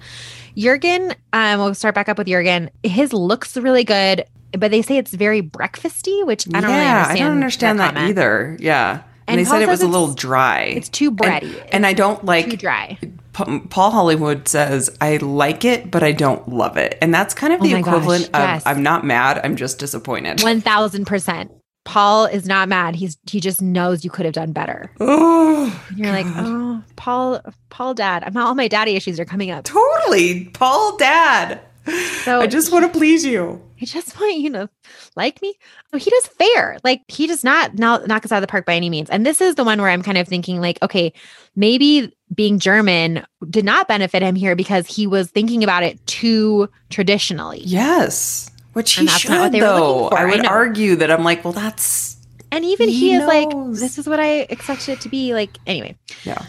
Jurgen, 0.56 1.14
um, 1.32 1.60
we'll 1.60 1.74
start 1.74 1.94
back 1.94 2.08
up 2.08 2.18
with 2.18 2.26
Jurgen. 2.26 2.68
His 2.82 3.12
looks 3.12 3.56
really 3.56 3.84
good, 3.84 4.24
but 4.52 4.72
they 4.72 4.82
say 4.82 4.96
it's 4.96 5.12
very 5.12 5.40
breakfasty, 5.40 6.26
which 6.26 6.48
I 6.48 6.60
don't 6.60 6.70
really 6.70 6.82
yeah, 6.82 6.96
understand. 6.96 7.20
I 7.20 7.22
don't 7.22 7.36
understand 7.36 7.78
that, 7.78 7.94
comment. 7.94 8.10
either. 8.10 8.56
Yeah. 8.58 9.02
And, 9.28 9.38
And 9.38 9.38
they 9.40 9.44
Paul 9.44 9.60
said 9.60 9.62
it 9.62 9.68
was 9.68 9.82
a 9.82 9.86
little 9.88 10.14
dry. 10.14 10.62
It's 10.62 10.88
too 10.88 11.08
And- 11.08 11.18
bready. 11.18 11.68
And, 11.70 11.86
I 11.86 11.92
don't 11.92 12.24
like 12.24 12.50
too 12.50 12.56
dry. 12.56 12.98
Paul 13.32 13.90
Hollywood 13.92 14.48
says, 14.48 14.90
I 15.00 15.18
like 15.18 15.64
it, 15.64 15.90
but 15.92 16.02
I 16.02 16.10
don't 16.10 16.48
love 16.48 16.76
it. 16.76 16.98
And 17.00 17.14
that's 17.14 17.34
kind 17.34 17.52
of 17.52 17.60
oh 17.60 17.64
the 17.64 17.70
Oh 17.74 17.76
my 17.76 17.82
gosh, 17.82 17.88
equivalent 17.94 18.24
of 18.26 18.40
yes. 18.40 18.62
I'm 18.66 18.82
not 18.82 19.04
mad, 19.04 19.40
I'm 19.44 19.54
just 19.54 19.78
disappointed. 19.78 20.42
One 20.42 20.60
thousand 20.60 21.04
percent. 21.06 21.52
Paul 21.84 22.26
is 22.26 22.46
not 22.46 22.68
mad. 22.68 22.96
He's 22.96 23.16
he 23.30 23.38
just 23.40 23.62
knows 23.62 24.04
you 24.04 24.10
could 24.10 24.24
have 24.26 24.34
done 24.34 24.52
better. 24.52 24.90
oh, 25.00 25.82
And 25.90 25.98
you're 25.98 26.10
like, 26.12 26.26
oh, 26.28 26.82
Paul, 26.96 27.40
Paul, 27.70 27.94
dad. 27.94 28.24
I'm 28.26 28.32
not 28.34 28.46
all 28.48 28.54
my 28.56 28.66
daddy 28.68 28.96
issues 28.96 29.20
are 29.20 29.24
coming 29.24 29.50
up. 29.52 29.64
totally. 29.64 30.46
Paul 30.46 30.96
Dad. 30.96 31.60
So 32.24 32.40
I 32.40 32.46
just 32.46 32.72
want 32.72 32.84
to 32.90 32.98
please 32.98 33.24
you. 33.24 33.62
I 33.80 33.84
just 33.84 34.18
want 34.20 34.36
you 34.38 34.50
to 34.52 34.68
like 35.16 35.40
me. 35.42 35.54
No, 35.92 35.98
he 35.98 36.10
does 36.10 36.26
fair. 36.26 36.78
Like 36.84 37.02
he 37.08 37.26
does 37.26 37.44
not 37.44 37.74
knock 37.78 38.06
knock 38.06 38.24
us 38.24 38.32
out 38.32 38.38
of 38.38 38.42
the 38.42 38.46
park 38.48 38.66
by 38.66 38.74
any 38.74 38.90
means. 38.90 39.08
And 39.10 39.24
this 39.24 39.40
is 39.40 39.54
the 39.54 39.64
one 39.64 39.80
where 39.80 39.90
I'm 39.90 40.02
kind 40.02 40.18
of 40.18 40.26
thinking, 40.28 40.60
like, 40.60 40.80
okay, 40.82 41.12
maybe 41.56 42.14
being 42.34 42.58
German 42.58 43.24
did 43.48 43.64
not 43.64 43.88
benefit 43.88 44.22
him 44.22 44.34
here 44.34 44.54
because 44.56 44.86
he 44.86 45.06
was 45.06 45.30
thinking 45.30 45.62
about 45.64 45.82
it 45.82 46.04
too 46.06 46.68
traditionally. 46.90 47.60
Yes. 47.64 48.50
Which 48.74 48.94
he 48.94 49.06
that's 49.06 49.20
should, 49.20 49.30
not 49.30 49.40
what 49.40 49.52
they 49.52 49.60
though. 49.60 50.08
I 50.08 50.22
I 50.22 50.24
would 50.26 50.42
know. 50.42 50.48
argue 50.48 50.96
that 50.96 51.10
I'm 51.10 51.24
like, 51.24 51.42
well, 51.44 51.52
that's, 51.54 52.16
And 52.52 52.64
even 52.64 52.88
he, 52.88 52.98
He 52.98 53.14
is 53.14 53.26
like, 53.26 53.48
this 53.78 53.98
is 53.98 54.08
what 54.08 54.20
I 54.20 54.40
expected 54.50 54.92
it 54.92 55.00
to 55.02 55.08
be. 55.08 55.32
Like, 55.34 55.58
anyway. 55.66 55.96
yeah. 56.24 56.44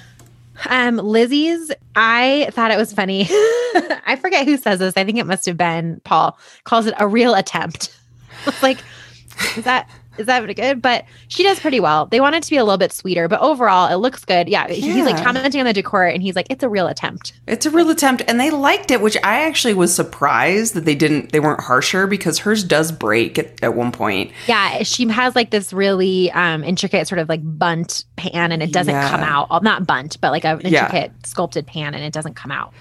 Um, 0.67 0.97
Lizzie's, 0.97 1.71
I 1.95 2.49
thought 2.51 2.71
it 2.71 2.77
was 2.77 2.93
funny. 2.93 3.23
I 3.29 4.17
forget 4.19 4.45
who 4.45 4.57
says 4.57 4.79
this. 4.79 4.95
I 4.97 5.03
think 5.03 5.17
it 5.17 5.25
must 5.25 5.45
have 5.45 5.57
been 5.57 6.01
Paul, 6.03 6.37
calls 6.63 6.85
it 6.85 6.93
a 6.99 7.07
real 7.07 7.35
attempt. 7.35 7.95
It's 8.47 8.63
like, 8.63 8.77
is 9.57 9.65
that 9.65 9.89
Is 10.19 10.25
that 10.27 10.45
good? 10.55 10.81
But 10.81 11.05
she 11.29 11.43
does 11.43 11.59
pretty 11.59 11.79
well. 11.79 12.05
They 12.07 12.19
want 12.19 12.35
it 12.35 12.43
to 12.43 12.49
be 12.49 12.57
a 12.57 12.63
little 12.63 12.77
bit 12.77 12.91
sweeter, 12.91 13.27
but 13.27 13.39
overall, 13.39 13.91
it 13.91 13.95
looks 13.95 14.25
good. 14.25 14.47
Yeah, 14.49 14.67
he's 14.67 15.05
like 15.05 15.23
commenting 15.23 15.59
on 15.61 15.65
the 15.65 15.73
decor, 15.73 16.05
and 16.05 16.21
he's 16.21 16.35
like, 16.35 16.47
"It's 16.49 16.63
a 16.63 16.69
real 16.69 16.87
attempt." 16.87 17.33
It's 17.47 17.65
a 17.65 17.71
real 17.71 17.89
attempt, 17.89 18.23
and 18.27 18.39
they 18.39 18.51
liked 18.51 18.91
it, 18.91 19.01
which 19.01 19.17
I 19.23 19.43
actually 19.45 19.73
was 19.73 19.93
surprised 19.95 20.73
that 20.73 20.85
they 20.85 20.95
didn't. 20.95 21.31
They 21.31 21.39
weren't 21.39 21.61
harsher 21.61 22.05
because 22.07 22.39
hers 22.39 22.63
does 22.63 22.91
break 22.91 23.39
at, 23.39 23.63
at 23.63 23.75
one 23.75 23.91
point. 23.91 24.31
Yeah, 24.47 24.83
she 24.83 25.07
has 25.07 25.35
like 25.35 25.51
this 25.51 25.71
really 25.73 26.31
um 26.31 26.63
intricate 26.63 27.07
sort 27.07 27.19
of 27.19 27.29
like 27.29 27.41
Bundt 27.43 28.03
pan, 28.17 28.51
and 28.51 28.61
it 28.61 28.71
doesn't 28.71 28.93
Yeah. 28.93 29.09
come 29.09 29.21
out. 29.21 29.63
Not 29.63 29.87
Bundt, 29.87 30.19
but 30.21 30.31
like 30.31 30.43
an 30.45 30.61
Yeah. 30.63 30.85
intricate 30.85 31.11
sculpted 31.25 31.65
pan, 31.65 31.93
and 31.93 32.03
it 32.03 32.13
doesn't 32.13 32.35
come 32.35 32.51
out. 32.51 32.73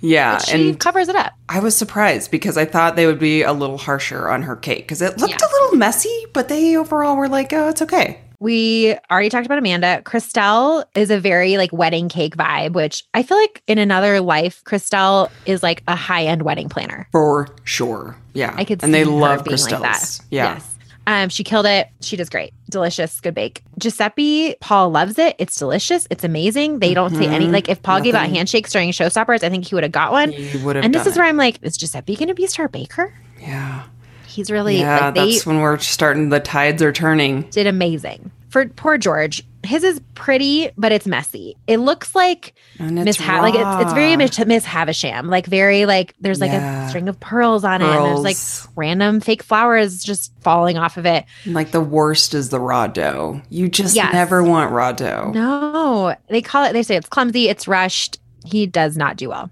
Yeah, 0.00 0.34
But 0.34 0.46
she 0.46 0.70
and 0.70 0.80
covers 0.80 1.08
it 1.08 1.16
up. 1.16 1.32
I 1.48 1.60
was 1.60 1.76
surprised 1.76 2.30
because 2.30 2.56
I 2.56 2.64
thought 2.64 2.96
they 2.96 3.06
would 3.06 3.18
be 3.18 3.42
a 3.42 3.52
little 3.52 3.78
harsher 3.78 4.28
on 4.30 4.42
her 4.42 4.56
cake 4.56 4.78
because 4.84 5.02
it 5.02 5.18
looked 5.18 5.32
Yeah. 5.40 5.46
a 5.46 5.50
little 5.62 5.76
messy, 5.76 6.26
but 6.32 6.48
they 6.48 6.76
overall 6.76 7.16
were 7.16 7.28
like, 7.28 7.52
"Oh, 7.52 7.68
it's 7.68 7.82
okay." 7.82 8.20
We 8.42 8.96
already 9.10 9.28
talked 9.28 9.44
about 9.44 9.58
Amanda. 9.58 10.00
Crystelle 10.06 10.84
is 10.94 11.10
a 11.10 11.20
very 11.20 11.58
like 11.58 11.70
wedding 11.74 12.08
cake 12.08 12.36
vibe, 12.38 12.72
which 12.72 13.04
I 13.12 13.22
feel 13.22 13.36
like 13.36 13.62
in 13.66 13.76
another 13.76 14.20
life, 14.22 14.62
Crystelle 14.64 15.28
is 15.44 15.62
like 15.62 15.82
a 15.86 15.94
high 15.94 16.24
end 16.24 16.40
wedding 16.42 16.70
planner. 16.70 17.06
For 17.12 17.48
sure. 17.64 18.16
Yeah. 18.32 18.54
I 18.56 18.64
could 18.64 18.82
and 18.82 18.94
they 18.94 19.04
love 19.04 19.44
being 19.44 19.50
crystals. 19.58 19.82
like 19.82 19.92
that. 19.92 20.20
Yeah. 20.30 20.54
Yes. 20.54 20.69
Um, 21.10 21.28
she 21.28 21.42
killed 21.42 21.66
it. 21.66 21.88
She 22.02 22.16
does 22.16 22.28
great. 22.30 22.52
Delicious, 22.70 23.20
good 23.20 23.34
bake. 23.34 23.64
Giuseppe, 23.78 24.54
Paul 24.60 24.90
loves 24.90 25.18
it. 25.18 25.34
It's 25.40 25.56
delicious. 25.58 26.06
It's 26.08 26.22
amazing. 26.22 26.78
They 26.78 26.94
don't 26.94 27.12
say 27.16 27.26
any 27.26 27.46
Mhm. 27.48 27.52
like 27.52 27.68
if 27.68 27.82
Paul 27.82 28.00
gave 28.00 28.14
out 28.14 28.28
handshakes 28.28 28.70
during 28.72 28.92
showstoppers, 28.92 29.42
I 29.42 29.48
think 29.48 29.66
he 29.66 29.74
would 29.74 29.82
have 29.82 29.90
got 29.92 30.12
one. 30.12 30.30
He 30.30 30.56
would 30.58 30.76
have 30.76 30.84
And 30.84 30.94
this 30.94 31.06
is 31.08 31.16
it. 31.16 31.18
where 31.18 31.26
I'm 31.28 31.36
like, 31.36 31.58
is 31.62 31.76
Giuseppe 31.76 32.14
gonna 32.14 32.34
be 32.34 32.44
a 32.44 32.48
star 32.48 32.68
baker? 32.68 33.12
Yeah. 33.40 33.82
He's 34.26 34.52
really 34.52 34.78
yeah, 34.78 35.06
like 35.06 35.14
that's 35.16 35.44
when 35.44 35.58
we're 35.60 35.78
starting 35.78 36.28
the 36.28 36.38
tides 36.38 36.80
are 36.80 36.92
turning. 36.92 37.42
did 37.50 37.66
amazing. 37.66 38.30
For 38.48 38.66
poor 38.68 38.96
George, 38.96 39.42
his 39.62 39.84
is 39.84 40.00
pretty, 40.14 40.70
but 40.78 40.90
it's 40.90 41.06
messy. 41.06 41.56
It 41.66 41.78
looks 41.78 42.14
like 42.14 42.54
Miss 42.78 43.18
ha- 43.18 43.40
like 43.42 43.54
it's, 43.54 43.84
it's 43.84 43.92
very. 43.92 44.16
Miss, 44.16 44.38
Miss 44.46 44.64
Havisham, 44.64 45.28
like 45.28 45.46
very 45.46 45.84
like 45.86 46.14
there's 46.20 46.40
like 46.40 46.50
Yeah. 46.50 46.86
a 46.86 46.88
string 46.88 47.08
of 47.08 47.20
pearls 47.20 47.62
on 47.62 47.82
it. 47.82 47.84
And 47.86 48.04
there's 48.06 48.20
like 48.22 48.36
random 48.76 49.20
fake 49.20 49.42
flowers 49.42 50.02
just 50.02 50.32
falling 50.40 50.78
off 50.78 50.96
of 50.96 51.04
it. 51.04 51.24
like 51.44 51.72
the 51.72 51.80
worst 51.80 52.32
is 52.34 52.48
the 52.48 52.58
raw 52.60 52.86
dough. 52.86 53.42
You 53.50 53.68
just 53.68 53.94
Yes. 53.94 54.12
never 54.12 54.42
want 54.42 54.72
raw 54.72 54.92
dough. 54.92 55.30
No, 55.34 56.14
they 56.28 56.40
call 56.42 56.64
it. 56.64 56.72
They 56.72 56.82
say 56.82 56.96
it's 56.96 57.08
clumsy. 57.08 57.48
It's 57.48 57.68
rushed. 57.68 58.18
He 58.46 58.66
does 58.66 58.96
not 58.96 59.16
do 59.16 59.28
well. 59.28 59.50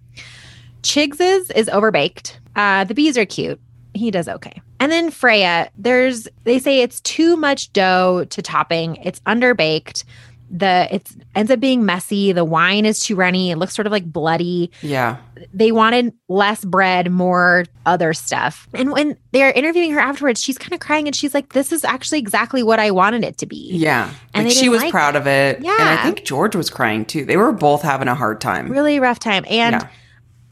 Chigs's 0.83 1.51
is 1.51 1.69
overbaked. 1.69 2.37
Uh, 2.57 2.85
the 2.85 2.95
bees 2.95 3.19
are 3.19 3.27
cute. 3.27 3.61
He 3.95 4.11
does 4.11 4.29
okay. 4.29 4.61
And 4.81 4.93
then 4.93 5.11
Freya, 5.11 5.71
there's 5.77 6.29
they 6.45 6.59
say 6.59 6.83
it's 6.83 7.01
too 7.01 7.37
much 7.37 7.73
dough 7.73 8.27
to 8.31 8.43
topping. 8.43 8.97
It's 8.97 9.21
underbaked. 9.21 10.05
The 10.51 10.89
it 10.91 11.07
ends 11.35 11.51
up 11.51 11.61
being 11.61 11.85
messy. 11.85 12.33
The 12.33 12.45
wine 12.45 12.87
is 12.87 13.01
too 13.01 13.17
runny. 13.17 13.51
It 13.51 13.57
looks 13.57 13.75
sort 13.75 13.87
of 13.87 13.93
like 13.93 14.11
bloody. 14.11 14.71
Yeah. 14.81 15.19
They 15.53 15.73
wanted 15.73 16.15
less 16.29 16.65
bread, 16.65 17.11
more 17.13 17.67
other 17.85 18.15
stuff. 18.15 18.67
And 18.73 18.91
when 18.91 19.19
they're 19.33 19.53
interviewing 19.53 19.91
her 19.93 20.01
afterwards, 20.01 20.43
she's 20.43 20.57
kind 20.57 20.73
of 20.73 20.81
crying 20.81 21.07
and 21.07 21.15
she's 21.15 21.35
like, 21.35 21.53
"This 21.53 21.71
is 21.71 21.85
actually 21.85 22.19
exactly 22.21 22.63
what 22.63 22.79
I 22.79 22.93
wanted 22.93 23.25
it 23.25 23.37
to 23.39 23.47
be." 23.47 23.69
Yeah. 23.73 24.11
And 24.33 24.47
like 24.47 24.55
she 24.57 24.71
was 24.71 24.81
like 24.81 24.91
proud 24.91 25.17
of 25.17 25.27
it. 25.27 25.61
Yeah. 25.61 25.77
And 25.79 25.89
I 25.99 26.03
think 26.03 26.25
George 26.25 26.57
was 26.57 26.71
crying 26.71 27.05
too. 27.05 27.27
They 27.27 27.37
were 27.37 27.53
both 27.53 27.83
having 27.83 28.09
a 28.09 28.15
hard 28.15 28.41
time. 28.41 28.71
really 28.71 29.01
rough 29.01 29.19
time. 29.19 29.45
And 29.51 29.75
Yeah. 29.75 29.89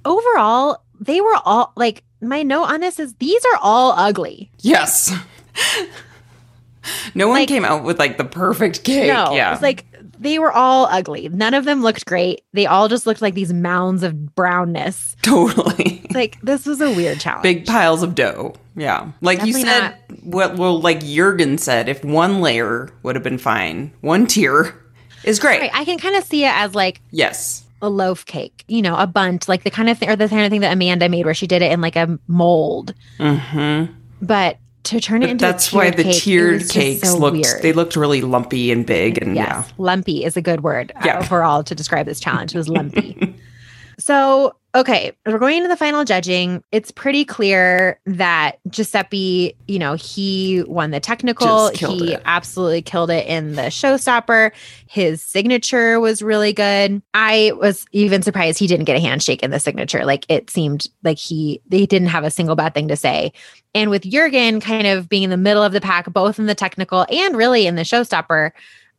overall, 0.04 0.82
they 1.00 1.20
were 1.20 1.36
all 1.44 1.72
like, 1.76 2.02
my 2.20 2.42
note 2.42 2.64
on 2.64 2.80
this 2.80 2.98
is 2.98 3.14
these 3.14 3.44
are 3.44 3.58
all 3.62 3.92
ugly. 3.92 4.50
Yes. 4.60 5.12
no 7.14 7.28
one 7.28 7.40
Like- 7.40 7.48
came 7.48 7.64
out 7.64 7.84
with 7.84 7.98
like 7.98 8.18
the 8.18 8.24
perfect 8.24 8.84
cake. 8.84 9.08
No, 9.12 9.34
yeah. 9.34 9.52
it's 9.54 9.62
like 9.62 9.84
they 10.18 10.38
were 10.38 10.52
all 10.52 10.86
ugly. 10.86 11.28
None 11.28 11.52
of 11.54 11.64
them 11.64 11.82
looked 11.82 12.06
great. 12.06 12.42
They 12.54 12.64
all 12.66 12.88
just 12.88 13.06
looked 13.06 13.20
like 13.20 13.34
these 13.34 13.52
mounds 13.52 14.02
of 14.02 14.34
brownness. 14.34 15.14
totally. 15.22 16.06
Like 16.14 16.40
this 16.40 16.64
was 16.64 16.80
a 16.80 16.90
weird 16.90 17.20
challenge. 17.20 17.42
Big 17.42 17.66
piles 17.66 18.02
of 18.02 18.14
dough. 18.14 18.54
Yeah. 18.76 19.10
Like 19.20 19.44
you 19.44 19.52
Definitely 19.52 19.64
said, 20.18 20.24
what 20.24 20.56
well, 20.56 20.80
like 20.80 21.04
Jurgen 21.04 21.58
said, 21.58 21.88
if 21.90 22.02
one 22.04 22.40
layer 22.40 22.90
would 23.02 23.16
have 23.16 23.22
been 23.22 23.36
fine, 23.38 23.92
one 24.00 24.26
tier 24.26 24.74
is 25.24 25.38
great. 25.38 25.60
Right, 25.60 25.70
I 25.74 25.84
can 25.84 25.98
kind 25.98 26.16
of 26.16 26.24
see 26.24 26.44
it 26.44 26.52
as 26.54 26.74
like 26.74 27.00
Yes. 27.10 27.64
A 27.86 27.88
loaf 27.88 28.26
cake, 28.26 28.64
you 28.66 28.82
know, 28.82 28.96
a 28.96 29.06
Bundt, 29.06 29.48
like 29.48 29.62
the 29.62 29.70
kind 29.70 29.88
of 29.88 29.96
thing, 29.96 30.08
or 30.10 30.16
the 30.16 30.28
kind 30.28 30.44
of 30.44 30.50
thing 30.50 30.60
that 30.62 30.72
Amanda 30.72 31.08
made, 31.08 31.24
where 31.24 31.34
she 31.34 31.46
did 31.46 31.62
it 31.62 31.70
in 31.70 31.80
like 31.80 31.94
a 31.96 32.18
mold. 32.26 32.92
Mm-hmm. 33.18 33.92
But 34.20 34.58
to 34.84 35.00
turn 35.00 35.22
it 35.22 35.26
But 35.26 35.30
into 35.30 35.44
a 35.44 35.48
that's 35.52 35.72
why 35.72 35.90
the 35.90 36.02
cake, 36.04 36.22
tiered 36.22 36.68
cakes 36.68 37.10
so 37.10 37.16
looked 37.18 37.36
weird. 37.38 37.62
they 37.62 37.72
looked 37.72 37.96
really 37.96 38.20
lumpy 38.22 38.70
and 38.72 38.84
big 38.86 39.20
and 39.22 39.34
Yes, 39.36 39.72
lumpy 39.78 40.24
is 40.24 40.36
a 40.36 40.42
good 40.42 40.62
word 40.62 40.92
uh, 40.96 41.02
Yeah. 41.04 41.18
overall 41.20 41.62
to 41.64 41.74
describe 41.74 42.06
this 42.06 42.20
challenge. 42.20 42.54
It 42.54 42.58
was 42.58 42.68
lumpy. 42.68 43.34
so, 43.98 44.54
okay, 44.76 45.12
we're 45.24 45.38
going 45.38 45.56
into 45.56 45.68
the 45.68 45.76
final 45.76 46.04
judging. 46.04 46.62
It's 46.70 46.90
pretty 46.90 47.24
clear 47.24 47.98
that 48.04 48.58
Giuseppe, 48.68 49.56
you 49.66 49.78
know, 49.78 49.94
he 49.94 50.62
won 50.66 50.90
the 50.90 51.00
technical. 51.00 51.70
He 51.70 52.12
it. 52.12 52.22
absolutely 52.26 52.82
killed 52.82 53.10
it 53.10 53.26
in 53.26 53.54
the 53.54 53.62
showstopper. 53.62 54.52
His 54.86 55.22
signature 55.22 55.98
was 55.98 56.20
really 56.20 56.52
good. 56.52 57.00
I 57.14 57.52
was 57.56 57.86
even 57.92 58.22
surprised 58.22 58.58
he 58.58 58.66
didn't 58.66 58.84
get 58.84 58.96
a 58.96 59.00
handshake 59.00 59.42
in 59.42 59.50
the 59.50 59.60
signature. 59.60 60.04
Like 60.04 60.26
it 60.28 60.50
seemed 60.50 60.86
like 61.02 61.18
he 61.18 61.62
they 61.66 61.86
didn't 61.86 62.08
have 62.08 62.24
a 62.24 62.30
single 62.30 62.54
bad 62.54 62.74
thing 62.74 62.88
to 62.88 62.96
say. 62.96 63.32
And 63.74 63.90
with 63.90 64.02
Jurgen 64.02 64.60
kind 64.60 64.86
of 64.86 65.08
being 65.08 65.22
in 65.22 65.30
the 65.30 65.36
middle 65.38 65.62
of 65.62 65.72
the 65.72 65.80
pack, 65.80 66.12
both 66.12 66.38
in 66.38 66.46
the 66.46 66.54
technical 66.54 67.06
and 67.10 67.36
really 67.36 67.66
in 67.66 67.76
the 67.76 67.82
showstopper, 67.82 68.52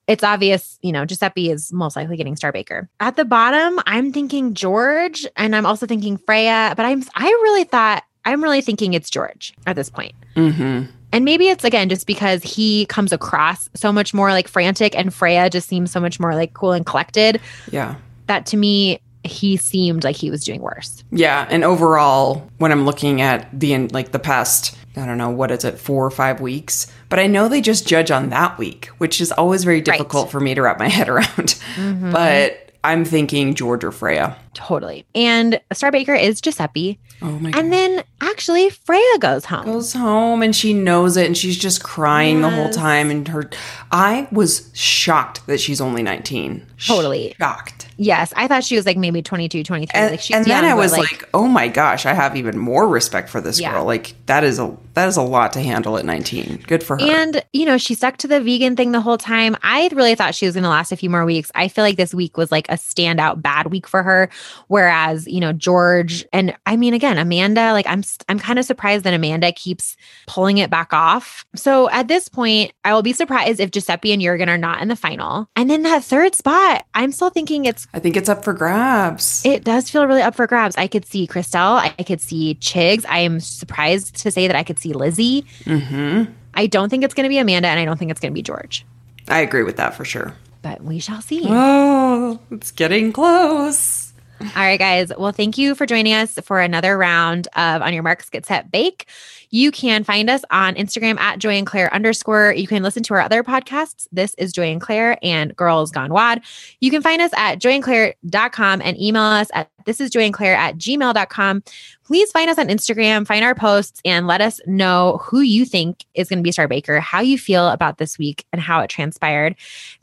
it's 0.07 0.23
obvious, 0.23 0.79
you 0.81 0.91
know, 0.91 1.05
Giuseppe 1.05 1.51
is 1.51 1.71
most 1.73 1.95
likely 1.95 2.15
getting 2.17 2.35
Starbaker. 2.35 2.87
At 2.99 3.15
the 3.17 3.25
bottom, 3.25 3.79
I'm 3.85 4.11
thinking 4.13 4.53
George 4.53 5.27
and 5.35 5.55
I'm 5.55 5.65
also 5.65 5.85
thinking 5.85 6.17
Freya, 6.17 6.73
but 6.77 6.85
I'm 6.85 7.03
I 7.15 7.25
really 7.25 7.65
thought 7.65 8.03
I'm 8.25 8.41
really 8.41 8.61
thinking 8.61 8.93
it's 8.93 9.09
George 9.09 9.53
at 9.65 9.75
this 9.75 9.89
point. 9.89 10.13
Mm-hmm. 10.35 10.91
And 11.13 11.25
maybe 11.25 11.47
it's 11.47 11.63
again 11.63 11.89
just 11.89 12.07
because 12.07 12.43
he 12.43 12.85
comes 12.87 13.11
across 13.11 13.69
so 13.73 13.91
much 13.91 14.13
more 14.13 14.31
like 14.31 14.47
frantic 14.47 14.95
and 14.97 15.13
Freya 15.13 15.49
just 15.49 15.67
seems 15.67 15.91
so 15.91 15.99
much 15.99 16.19
more 16.19 16.35
like 16.35 16.53
cool 16.53 16.71
and 16.73 16.85
collected 16.85 17.39
Yeah. 17.71 17.95
that 18.27 18.45
to 18.47 18.57
me 18.57 18.99
he 19.23 19.57
seemed 19.57 20.05
like 20.05 20.15
he 20.15 20.31
was 20.31 20.45
doing 20.45 20.61
worse. 20.61 21.03
Yeah, 21.11 21.45
and 21.49 21.65
overall, 21.65 22.49
when 22.59 22.71
I'm 22.71 22.85
looking 22.85 23.19
at 23.19 23.49
the 23.59 23.87
like 23.89 24.11
the 24.13 24.19
past, 24.19 24.77
I 24.97 25.05
don't 25.05 25.17
know 25.17 25.29
what 25.29 25.51
is 25.51 25.63
it, 25.63 25.79
four 25.79 26.05
or 26.05 26.11
five 26.11 26.41
weeks, 26.41 26.87
but 27.09 27.19
I 27.19 27.27
know 27.27 27.47
they 27.47 27.61
just 27.61 27.87
judge 27.87 28.11
on 28.11 28.29
that 28.29 28.57
week, 28.57 28.87
which 28.97 29.21
is 29.21 29.31
always 29.31 29.63
very 29.63 29.81
difficult 29.81 30.31
for 30.31 30.39
me 30.39 30.55
to 30.55 30.61
wrap 30.61 30.79
my 30.79 30.87
head 30.89 31.09
around. 31.09 31.27
Mm-hmm. 31.75 32.11
But 32.11 32.71
I'm 32.83 33.03
thinking 33.03 33.53
George 33.53 33.83
or 33.83 33.91
Freya. 33.91 34.37
Totally. 34.53 35.05
And 35.13 35.59
Star 35.73 35.91
Baker 35.91 36.15
is 36.15 36.41
Giuseppe. 36.41 36.99
Oh 37.21 37.31
my 37.39 37.51
god. 37.51 37.59
And 37.59 37.73
then 37.73 38.03
actually 38.21 38.69
Freya 38.69 39.17
goes 39.19 39.45
home. 39.45 39.65
Goes 39.65 39.93
home 39.93 40.41
and 40.41 40.55
she 40.55 40.73
knows 40.73 41.17
it 41.17 41.25
and 41.25 41.35
she's 41.37 41.57
just 41.57 41.83
crying 41.83 42.41
the 42.41 42.49
whole 42.49 42.69
time 42.69 43.11
and 43.11 43.27
her 43.27 43.49
I 43.91 44.27
was 44.31 44.71
shocked 44.73 45.45
that 45.47 45.59
she's 45.59 45.81
only 45.81 46.01
19. 46.01 46.65
Totally. 46.85 47.35
Shocked. 47.37 47.87
Yes, 47.97 48.33
I 48.35 48.47
thought 48.47 48.63
she 48.63 48.75
was 48.75 48.85
like 48.85 48.97
maybe 48.97 49.21
22, 49.21 49.63
23. 49.63 49.99
And, 49.99 50.11
like 50.11 50.19
she's 50.21 50.35
and 50.35 50.45
then 50.45 50.63
I 50.63 50.75
was 50.75 50.91
like, 50.95 51.27
"Oh 51.33 51.47
my 51.47 51.67
gosh, 51.67 52.05
I 52.05 52.13
have 52.13 52.35
even 52.35 52.57
more 52.57 52.87
respect 52.87 53.27
for 53.29 53.41
this 53.41 53.59
Yeah. 53.59 53.73
girl. 53.73 53.85
Like 53.85 54.13
that 54.27 54.43
is 54.43 54.59
a 54.59 54.77
that 54.97 55.07
is 55.07 55.17
a 55.17 55.21
lot 55.21 55.53
to 55.53 55.61
handle 55.61 55.97
at 55.97 56.05
19. 56.05 56.63
Good 56.67 56.83
for 56.83 56.97
her." 56.97 57.05
And, 57.05 57.43
you 57.53 57.65
know, 57.65 57.77
she 57.77 57.95
stuck 57.95 58.17
to 58.17 58.27
the 58.27 58.41
vegan 58.41 58.75
thing 58.75 58.91
the 58.91 59.01
whole 59.01 59.17
time. 59.17 59.55
I 59.63 59.89
really 59.93 60.15
thought 60.15 60.35
she 60.35 60.45
was 60.45 60.55
going 60.55 60.63
to 60.63 60.69
last 60.69 60.91
a 60.91 60.97
few 60.97 61.09
more 61.09 61.25
weeks. 61.25 61.51
I 61.55 61.67
feel 61.67 61.83
like 61.83 61.97
this 61.97 62.13
week 62.13 62.37
was 62.37 62.51
like 62.51 62.69
a 62.69 62.73
standout 62.73 63.41
bad 63.41 63.67
week 63.67 63.87
for 63.87 64.03
her. 64.03 64.29
Whereas, 64.67 65.27
you 65.27 65.39
know, 65.39 65.53
George 65.53 66.25
and 66.33 66.55
I 66.65 66.75
mean, 66.75 66.93
again, 66.93 67.17
Amanda, 67.17 67.73
like 67.73 67.87
I'm, 67.87 68.03
I'm 68.29 68.39
kind 68.39 68.59
of 68.59 68.65
surprised 68.65 69.03
that 69.03 69.13
Amanda 69.13 69.51
keeps 69.51 69.95
pulling 70.27 70.57
it 70.57 70.69
back 70.69 70.93
off. 70.93 71.45
So 71.55 71.89
at 71.89 72.07
this 72.07 72.27
point, 72.27 72.73
I 72.83 72.93
will 72.93 73.03
be 73.03 73.13
surprised 73.13 73.59
if 73.59 73.71
Giuseppe 73.71 74.11
and 74.11 74.21
Jurgen 74.21 74.49
are 74.49 74.57
not 74.57 74.81
in 74.81 74.87
the 74.87 74.95
final. 74.95 75.49
And 75.55 75.69
then 75.69 75.83
that 75.83 76.03
third 76.03 76.35
spot, 76.35 76.85
I'm 76.93 77.11
still 77.11 77.29
thinking 77.29 77.65
it's 77.65 77.87
I 77.93 77.99
think 77.99 78.17
it's 78.17 78.29
up 78.29 78.43
for 78.43 78.53
grabs. 78.53 79.45
it 79.45 79.63
does 79.63 79.89
feel 79.89 80.07
really 80.07 80.21
up 80.21 80.35
for 80.35 80.47
grabs. 80.47 80.75
I 80.77 80.87
could 80.87 81.05
see 81.05 81.27
Crystelle. 81.27 81.77
I 81.77 82.03
could 82.03 82.21
see 82.21 82.55
Chigs. 82.55 83.05
I 83.07 83.19
am 83.19 83.39
surprised 83.39 84.15
to 84.17 84.31
say 84.31 84.47
that 84.47 84.55
I 84.55 84.63
could 84.63 84.79
see 84.79 84.86
Lizzie. 84.93 85.43
mm-hmm. 85.63 86.31
I 86.53 86.65
don't 86.65 86.89
think 86.89 87.03
it's 87.03 87.13
going 87.13 87.25
to 87.25 87.29
be 87.29 87.37
Amanda, 87.37 87.67
and 87.67 87.79
I 87.79 87.85
don't 87.85 87.97
think 87.97 88.09
it's 88.09 88.19
going 88.19 88.31
to 88.31 88.35
be 88.35 88.41
George. 88.41 88.85
I 89.27 89.41
agree 89.41 89.63
with 89.63 89.77
that 89.77 89.93
for 89.93 90.05
sure. 90.05 90.33
But 90.63 90.83
we 90.83 90.99
shall 90.99 91.21
see. 91.21 91.43
Oh, 91.45 92.39
it's 92.49 92.71
getting 92.71 93.13
close. 93.13 94.11
All 94.41 94.47
right, 94.55 94.77
guys. 94.77 95.11
Well, 95.17 95.31
thank 95.31 95.57
you 95.57 95.73
for 95.73 95.85
joining 95.85 96.13
us 96.13 96.37
for 96.43 96.59
another 96.59 96.97
round 96.97 97.47
of 97.55 97.81
On 97.81 97.93
Your 97.93 98.03
Marks, 98.03 98.29
Get 98.29 98.45
Set, 98.45 98.71
Bake. 98.71 99.07
You 99.49 99.71
can 99.71 100.03
find 100.03 100.29
us 100.29 100.43
on 100.51 100.75
Instagram 100.75 101.17
at 101.19 101.39
Joy 101.39 101.53
and 101.53 101.65
Claire 101.65 101.93
underscore. 101.93 102.53
You 102.53 102.67
can 102.67 102.83
listen 102.83 103.01
to 103.03 103.13
our 103.15 103.21
other 103.21 103.43
podcasts. 103.43 104.07
This 104.11 104.35
is 104.35 104.51
Joy 104.51 104.71
and 104.71 104.81
Claire 104.81 105.17
and 105.23 105.55
Girls 105.55 105.91
Gone 105.91 106.13
Wad. 106.13 106.41
You 106.81 106.91
can 106.91 107.01
find 107.01 107.21
us 107.21 107.31
at 107.35 107.59
joyandclaire.com 107.59 108.81
and 108.81 108.99
email 108.99 109.23
us 109.23 109.49
at 109.53 109.69
this 109.87 110.01
is 110.01 110.09
Joy 110.11 110.19
and 110.25 110.33
Claire 110.33 110.55
at 110.55 110.77
gmail.com. 110.77 111.63
Please 112.05 112.29
find 112.31 112.49
us 112.49 112.57
on 112.57 112.67
Instagram, 112.67 113.25
find 113.25 113.43
our 113.43 113.55
posts, 113.55 114.01
and 114.05 114.27
let 114.27 114.41
us 114.41 114.59
know 114.67 115.19
who 115.23 115.39
you 115.39 115.65
think 115.65 116.03
is 116.13 116.27
going 116.29 116.39
to 116.39 116.43
be 116.43 116.51
Star 116.51 116.67
Baker, 116.67 116.99
how 116.99 117.21
you 117.21 117.37
feel 117.37 117.69
about 117.69 117.97
this 117.97 118.17
week, 118.17 118.45
and 118.51 118.61
how 118.61 118.81
it 118.81 118.89
transpired. 118.89 119.55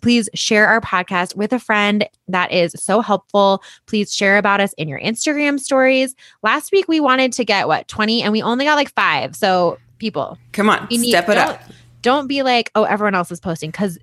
Please 0.02 0.28
share 0.34 0.66
our 0.66 0.80
podcast 0.80 1.36
with 1.36 1.52
a 1.52 1.58
friend. 1.58 2.08
That 2.28 2.50
is 2.50 2.74
so 2.78 3.02
helpful. 3.02 3.62
Please 3.86 4.12
share 4.14 4.38
about 4.38 4.60
us 4.60 4.72
in 4.78 4.88
your 4.88 5.00
Instagram 5.00 5.60
stories. 5.60 6.14
Last 6.42 6.72
week, 6.72 6.88
we 6.88 6.98
wanted 6.98 7.32
to 7.34 7.44
get 7.44 7.68
what, 7.68 7.86
20, 7.86 8.22
and 8.22 8.32
we 8.32 8.40
only 8.42 8.64
got 8.64 8.76
like 8.76 8.92
five. 8.94 9.36
So, 9.36 9.78
people, 9.98 10.38
come 10.52 10.70
on, 10.70 10.86
need- 10.90 11.10
step 11.10 11.28
it 11.28 11.36
up. 11.38 11.60
Don't 12.00 12.26
be 12.26 12.42
like, 12.42 12.70
oh, 12.74 12.84
everyone 12.84 13.14
else 13.14 13.30
is 13.30 13.40
posting 13.40 13.70
because 13.70 13.98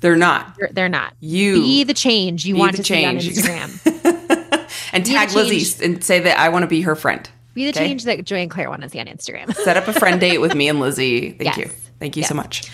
They're 0.00 0.16
not. 0.16 0.54
they're, 0.58 0.70
they're 0.72 0.88
not. 0.88 1.14
You 1.20 1.54
Be 1.54 1.84
the 1.84 1.94
change 1.94 2.44
you 2.46 2.56
want 2.56 2.76
to 2.76 2.84
see 2.84 3.04
on 3.04 3.18
change. 3.20 3.36
Instagram. 3.36 4.14
and 4.92 5.04
tag 5.06 5.32
Lizzie 5.32 5.60
change. 5.60 5.82
and 5.94 6.04
say 6.04 6.20
that 6.20 6.38
I 6.38 6.48
want 6.48 6.62
to 6.62 6.66
be 6.68 6.80
her 6.82 6.94
friend. 6.96 7.28
Be 7.54 7.64
the 7.64 7.70
Okay. 7.70 7.88
change 7.88 8.04
that 8.04 8.24
Joy 8.24 8.38
and 8.38 8.50
Claire 8.50 8.68
want 8.70 8.82
to 8.82 8.88
see 8.88 9.00
on 9.00 9.06
Instagram. 9.06 9.54
Set 9.54 9.76
up 9.76 9.88
a 9.88 9.92
friend 9.92 10.20
date 10.26 10.38
with 10.38 10.54
me 10.54 10.68
and 10.68 10.80
Lizzie. 10.80 11.32
Thank 11.32 11.56
you. 11.56 11.70
Thank 11.98 12.16
you 12.16 12.22
so 12.22 12.34
much. 12.34 12.70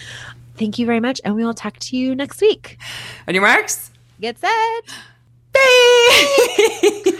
Thank 0.57 0.79
you 0.79 0.87
very 0.87 1.01
much, 1.01 1.21
and 1.25 1.35
we 1.35 1.45
will 1.45 1.55
talk 1.55 1.79
to 1.79 1.97
you 1.97 2.15
next 2.15 2.41
week. 2.41 2.79
On 3.27 3.35
your 3.35 3.43
marks. 3.43 3.91
Get 4.21 4.39
set. 4.39 4.51
Bye. 5.53 5.61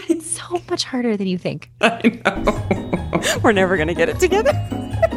It's 0.07 0.29
so 0.39 0.61
much 0.69 0.83
harder 0.83 1.17
than 1.17 1.27
you 1.27 1.37
think. 1.37 1.71
I 1.81 2.21
know. 2.25 3.39
We're 3.43 3.51
never 3.51 3.75
gonna 3.77 3.93
get 3.93 4.09
it 4.09 4.19
together. 4.19 4.53